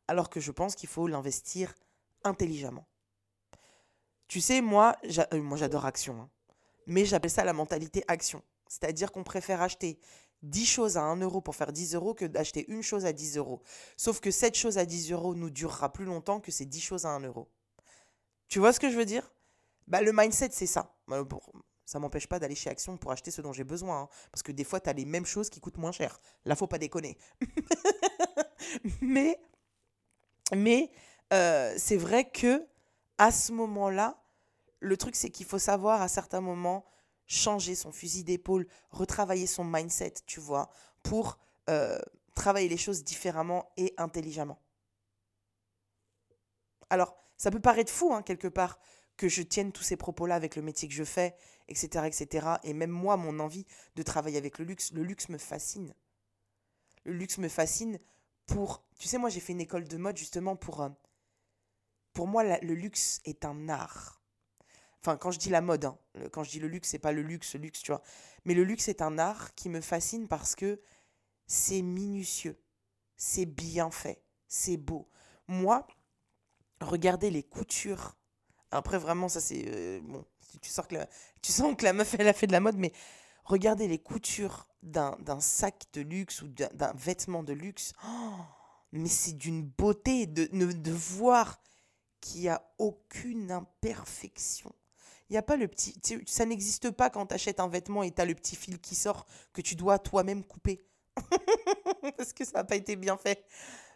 [0.08, 1.74] Alors que je pense qu'il faut l'investir
[2.24, 2.88] intelligemment.
[4.28, 4.96] Tu sais, moi,
[5.34, 6.22] euh, j'adore Action.
[6.22, 6.30] Hein.
[6.88, 8.44] Mais j'appelle ça la mentalité action.
[8.68, 10.00] C'est-à-dire qu'on préfère acheter
[10.44, 13.38] 10 choses à 1 euro pour faire 10 euros que d'acheter une chose à 10
[13.38, 13.62] euros.
[13.98, 17.06] Sauf que cette chose à 10 euros nous durera plus longtemps que ces 10 choses
[17.06, 17.50] à 1 euro.
[18.48, 19.32] Tu vois ce que je veux dire?
[19.88, 20.96] Bah, Le mindset, c'est ça.
[21.86, 24.02] Ça m'empêche pas d'aller chez Action pour acheter ce dont j'ai besoin.
[24.02, 24.10] Hein.
[24.32, 26.20] parce que des fois, tu les mêmes choses qui coûtent moins cher.
[26.46, 27.18] Là, faut pas déconner.
[29.02, 29.40] mais
[30.54, 30.92] mais
[31.34, 32.68] euh, c'est vrai que
[33.18, 34.22] à ce moment-là,
[34.80, 36.86] le truc, c'est qu'il faut savoir à certains moments
[37.28, 40.70] changer son fusil d'épaule, retravailler son mindset, tu vois,
[41.02, 41.38] pour
[41.70, 42.00] euh,
[42.36, 44.60] travailler les choses différemment et intelligemment.
[46.90, 48.80] Alors, ça peut paraître fou, hein, quelque part,
[49.18, 51.36] que je tienne tous ces propos-là avec le métier que je fais,
[51.68, 52.48] etc., etc.
[52.64, 55.94] Et même moi, mon envie de travailler avec le luxe, le luxe me fascine.
[57.04, 58.00] Le luxe me fascine
[58.46, 58.84] pour...
[59.00, 60.82] Tu sais, moi, j'ai fait une école de mode justement pour...
[60.82, 60.90] Euh,
[62.14, 64.22] pour moi, le luxe est un art.
[65.06, 66.00] Enfin, quand je dis la mode, hein,
[66.32, 68.02] quand je dis le luxe, c'est pas le luxe, le luxe, tu vois.
[68.44, 70.82] Mais le luxe est un art qui me fascine parce que
[71.46, 72.60] c'est minutieux,
[73.16, 75.08] c'est bien fait, c'est beau.
[75.48, 75.86] Moi,
[76.82, 78.18] regardez les coutures.
[78.72, 79.66] Après, vraiment, ça c'est.
[79.68, 80.26] Euh, bon,
[80.62, 81.08] tu, sens que la,
[81.42, 82.92] tu sens que la meuf, elle a fait de la mode, mais
[83.44, 87.94] regardez les coutures d'un sac de luxe ou d'un vêtement de luxe.
[88.92, 91.60] Mais c'est d'une beauté de, de voir
[92.22, 94.74] qui a aucune imperfection.
[95.30, 96.00] Il n'y a pas le petit.
[96.28, 98.96] Ça n'existe pas quand tu achètes un vêtement et tu as le petit fil qui
[98.96, 100.86] sort que tu dois toi-même couper.
[102.18, 103.46] Parce que ça n'a pas été bien fait.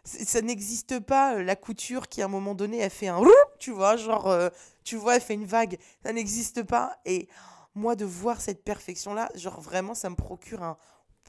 [0.04, 3.20] Ça n'existe pas euh, la couture qui à un moment donné elle fait un
[3.58, 4.48] tu vois genre euh,
[4.84, 7.28] tu vois elle fait une vague ça n'existe pas et
[7.74, 10.78] moi de voir cette perfection là genre vraiment ça me procure un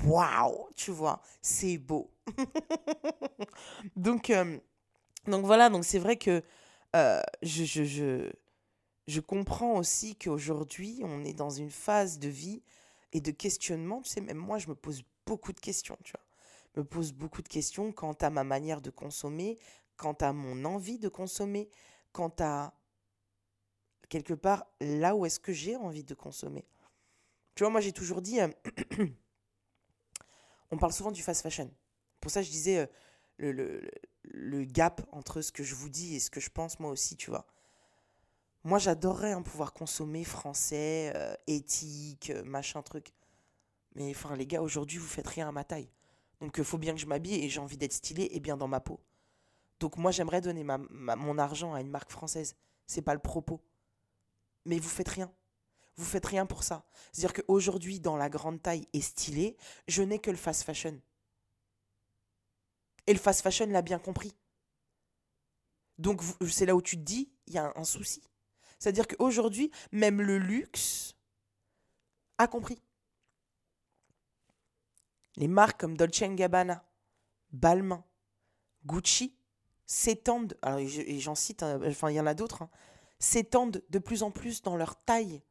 [0.05, 2.11] waouh tu vois c'est beau
[3.95, 4.57] donc euh,
[5.27, 6.41] donc voilà donc c'est vrai que
[6.93, 8.31] je, je, je,
[9.07, 12.63] je comprends aussi qu'aujourd'hui, on est dans une phase de vie
[13.13, 14.01] et de questionnement.
[14.01, 16.21] Tu sais, même moi, je me pose beaucoup de questions, tu vois.
[16.75, 19.59] Me pose beaucoup de questions quant à ma manière de consommer,
[19.97, 21.69] quant à mon envie de consommer,
[22.11, 22.73] quant à
[24.09, 26.65] quelque part là où est-ce que j'ai envie de consommer.
[27.55, 28.47] Tu vois, moi j'ai toujours dit, euh,
[30.71, 31.69] on parle souvent du fast fashion.
[32.19, 32.87] Pour ça, je disais, euh,
[33.37, 33.91] le, le,
[34.23, 37.15] le gap entre ce que je vous dis et ce que je pense moi aussi,
[37.15, 37.45] tu vois.
[38.63, 43.11] Moi, j'adorerais hein, pouvoir consommer français, euh, éthique, machin truc.
[43.95, 45.89] Mais enfin, les gars, aujourd'hui, vous faites rien à ma taille.
[46.41, 48.67] Donc, il faut bien que je m'habille et j'ai envie d'être stylé et bien dans
[48.67, 48.99] ma peau.
[49.79, 52.55] Donc, moi, j'aimerais donner mon argent à une marque française.
[52.85, 53.63] C'est pas le propos.
[54.65, 55.31] Mais vous faites rien.
[55.95, 56.85] Vous faites rien pour ça.
[57.11, 59.55] C'est-à-dire qu'aujourd'hui, dans la grande taille et stylé,
[59.87, 60.99] je n'ai que le fast fashion.
[63.07, 64.35] Et le fast fashion l'a bien compris.
[65.97, 68.23] Donc c'est là où tu te dis, il y a un, souci.
[68.79, 71.15] C'est-à-dire qu'aujourd'hui, même le luxe
[72.37, 72.81] a compris.
[75.37, 76.83] Les marques comme Dolce Gabbana,
[77.51, 78.03] Balmain,
[78.85, 79.35] Gucci
[79.85, 81.79] s'étendent, et j'en cite, hein,
[82.09, 82.69] il y en a d'autres, hein,
[83.19, 85.41] s'étendent de plus en plus dans leur taille.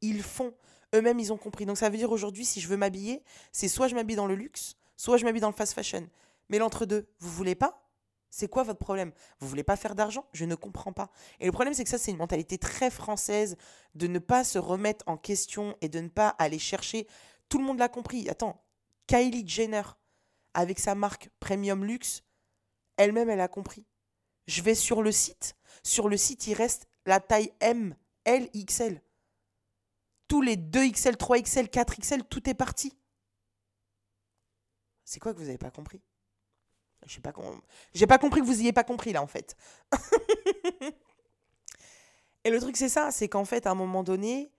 [0.00, 0.54] Ils font,
[0.94, 1.66] eux-mêmes ils ont compris.
[1.66, 3.22] Donc ça veut dire aujourd'hui, si je veux m'habiller,
[3.52, 6.08] c'est soit je m'habille dans le luxe, soit je m'habille dans le fast fashion.
[6.48, 7.78] Mais l'entre-deux, vous voulez pas?
[8.28, 9.12] C'est quoi votre problème?
[9.40, 10.26] Vous voulez pas faire d'argent?
[10.32, 11.10] Je ne comprends pas.
[11.38, 13.56] Et le problème, c'est que ça, c'est une mentalité très française
[13.94, 17.06] de ne pas se remettre en question et de ne pas aller chercher.
[17.50, 18.28] Tout le monde l'a compris.
[18.30, 18.58] Attends,
[19.12, 19.82] Kylie Jenner,
[20.54, 22.22] avec sa marque Premium Luxe,
[22.96, 23.84] elle-même, elle a compris.
[24.46, 25.54] Je vais sur le site.
[25.82, 27.94] Sur le site, il reste la taille M,
[28.24, 29.02] L, XL.
[30.28, 32.96] Tous les 2XL, 3XL, 4XL, tout est parti.
[35.04, 36.00] C'est quoi que vous n'avez pas compris?
[37.04, 37.34] Je pas,
[37.92, 39.56] j'ai pas compris que vous ayez pas compris là en fait.
[42.44, 44.50] Et le truc, c'est ça, c'est qu'en fait, à un moment donné,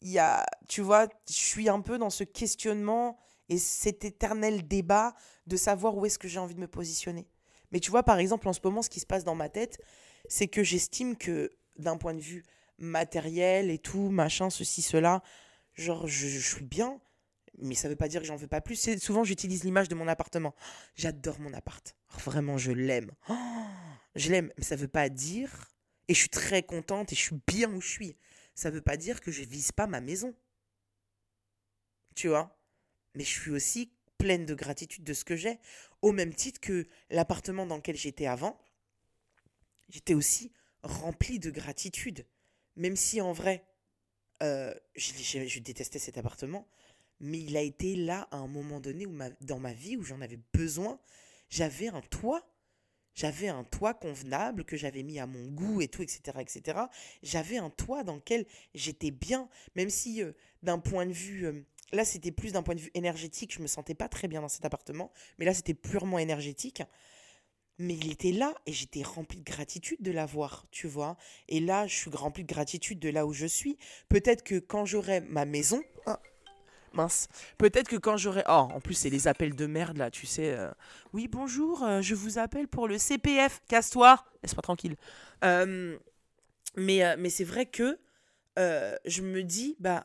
[0.00, 3.18] il y a, tu vois, je suis un peu dans ce questionnement
[3.48, 5.14] et cet éternel débat
[5.46, 7.26] de savoir où est-ce que j'ai envie de me positionner.
[7.72, 9.80] Mais tu vois, par exemple, en ce moment, ce qui se passe dans ma tête,
[10.28, 12.44] c'est que j'estime que d'un point de vue
[12.78, 15.22] matériel et tout, machin, ceci, cela,
[15.74, 17.00] genre, je, suis bien,
[17.58, 18.98] mais ça veut pas dire que j'en veux pas plus.
[18.98, 20.54] Souvent, j'utilise l'image de mon appartement.
[20.94, 21.94] J'adore mon appart.
[22.24, 23.10] Vraiment, je l'aime.
[24.14, 25.68] je l'aime, mais ça veut pas dire,
[26.08, 28.16] et je suis très contente et je suis bien où je suis.
[28.54, 30.34] Ça veut pas dire que je vise pas ma maison.
[32.14, 32.57] Tu vois?
[33.18, 35.58] Mais je suis aussi pleine de gratitude de ce que j'ai,
[36.02, 38.56] au même titre que l'appartement dans lequel j'étais avant,
[39.88, 40.52] j'étais aussi
[40.84, 42.24] rempli de gratitude.
[42.76, 43.64] Même si en vrai,
[44.44, 46.68] euh, je, détestais cet appartement,
[47.18, 49.04] mais il a été là à un moment donné
[49.40, 51.00] dans ma vie où j'en avais besoin.
[51.50, 52.48] J'avais un toit,
[53.16, 56.82] j'avais un toit convenable que j'avais mis à mon goût et tout, etc., etc.
[57.24, 60.30] J'avais un toit dans lequel j'étais bien, même si euh,
[60.62, 63.54] d'un point de vue euh, Là, c'était plus d'un point de vue énergétique.
[63.54, 65.10] Je me sentais pas très bien dans cet appartement.
[65.38, 66.82] Mais là, c'était purement énergétique.
[67.78, 71.16] Mais il était là et j'étais remplie de gratitude de l'avoir, tu vois.
[71.48, 73.78] Et là, je suis remplie de gratitude de là où je suis.
[74.08, 75.82] Peut-être que quand j'aurai ma maison.
[76.04, 76.20] Ah,
[76.92, 77.28] mince.
[77.56, 78.42] Peut-être que quand j'aurai.
[78.48, 80.50] Oh, en plus, c'est les appels de merde là, tu sais.
[80.50, 80.72] Euh,
[81.12, 83.62] oui, bonjour, euh, je vous appelle pour le CPF.
[83.68, 84.24] Casse-toi.
[84.42, 84.96] Laisse-moi tranquille.
[85.44, 85.96] Euh,
[86.76, 87.98] mais mais c'est vrai que
[88.56, 90.04] je me dis, bah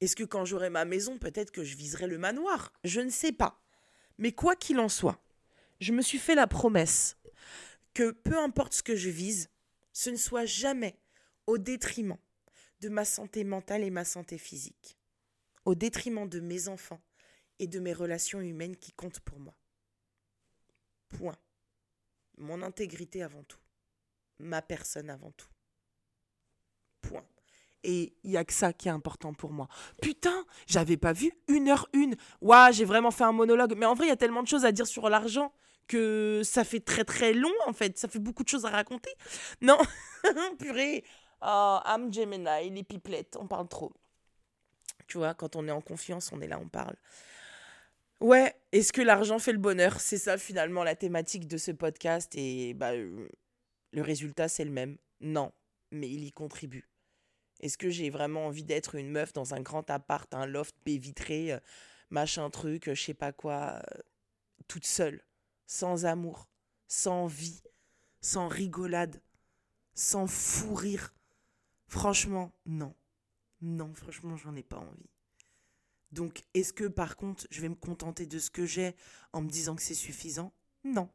[0.00, 2.72] est-ce que quand j'aurai ma maison, peut-être que je viserai le manoir?
[2.84, 3.62] Je ne sais pas.
[4.18, 5.22] Mais quoi qu'il en soit,
[5.80, 7.16] je me suis fait la promesse
[7.94, 9.50] que peu importe ce que je vise,
[9.92, 10.98] ce ne soit jamais
[11.46, 12.18] au détriment
[12.80, 14.98] de ma santé mentale et ma santé physique,
[15.64, 17.00] au détriment de mes enfants
[17.58, 19.56] et de mes relations humaines qui comptent pour moi.
[21.08, 21.38] Point.
[22.36, 23.60] Mon intégrité avant tout.
[24.38, 25.48] Ma personne avant tout.
[27.88, 29.68] Et il y a que ça qui est important pour moi.
[30.02, 32.16] Putain, j'avais pas vu une heure une.
[32.40, 33.74] Ouah, j'ai vraiment fait un monologue.
[33.76, 35.52] Mais en vrai, il y a tellement de choses à dire sur l'argent
[35.86, 37.96] que ça fait très très long en fait.
[37.96, 39.10] Ça fait beaucoup de choses à raconter.
[39.60, 39.78] Non,
[40.58, 41.04] purée.
[41.42, 43.92] Oh, I'm Gemini, les pipelettes, on parle trop.
[45.06, 46.96] Tu vois, quand on est en confiance, on est là, on parle.
[48.20, 50.00] Ouais, est-ce que l'argent fait le bonheur?
[50.00, 53.28] C'est ça finalement la thématique de ce podcast et bah, euh,
[53.92, 54.96] le résultat c'est le même.
[55.20, 55.52] Non,
[55.92, 56.88] mais il y contribue.
[57.60, 60.98] Est-ce que j'ai vraiment envie d'être une meuf dans un grand appart, un loft baie
[60.98, 61.60] vitré, euh,
[62.10, 64.00] machin truc, euh, je sais pas quoi, euh,
[64.68, 65.24] toute seule,
[65.66, 66.48] sans amour,
[66.86, 67.62] sans vie,
[68.20, 69.22] sans rigolade,
[69.94, 71.14] sans fou rire?
[71.88, 72.94] Franchement, non.
[73.62, 75.10] Non, franchement, j'en ai pas envie.
[76.12, 78.94] Donc, est-ce que par contre, je vais me contenter de ce que j'ai
[79.32, 80.52] en me disant que c'est suffisant?
[80.84, 81.10] Non.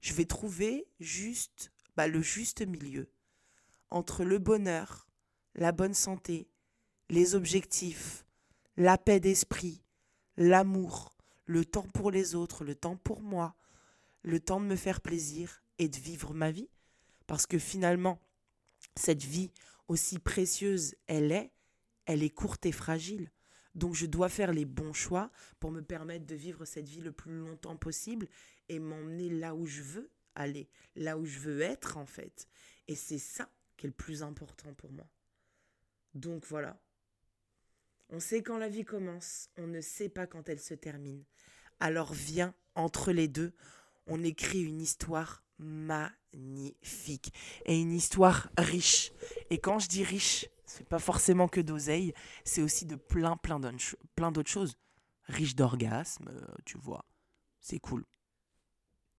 [0.00, 3.10] Je vais trouver juste bah, le juste milieu
[3.90, 5.09] entre le bonheur
[5.54, 6.48] la bonne santé,
[7.08, 8.24] les objectifs,
[8.76, 9.82] la paix d'esprit,
[10.36, 13.56] l'amour, le temps pour les autres, le temps pour moi,
[14.22, 16.70] le temps de me faire plaisir et de vivre ma vie.
[17.26, 18.20] Parce que finalement,
[18.96, 19.52] cette vie,
[19.90, 21.50] aussi précieuse elle est,
[22.06, 23.30] elle est courte et fragile.
[23.74, 27.12] Donc je dois faire les bons choix pour me permettre de vivre cette vie le
[27.12, 28.28] plus longtemps possible
[28.68, 32.48] et m'emmener là où je veux aller, là où je veux être en fait.
[32.86, 35.08] Et c'est ça qui est le plus important pour moi.
[36.14, 36.80] Donc voilà.
[38.10, 41.24] On sait quand la vie commence, on ne sait pas quand elle se termine.
[41.78, 43.52] Alors viens, entre les deux,
[44.06, 47.32] on écrit une histoire magnifique
[47.66, 49.12] et une histoire riche.
[49.50, 52.12] Et quand je dis riche, c'est pas forcément que d'oseille,
[52.44, 54.76] c'est aussi de plein plein d'autres choses.
[55.24, 57.04] Riche d'orgasmes, euh, tu vois.
[57.60, 58.04] C'est cool.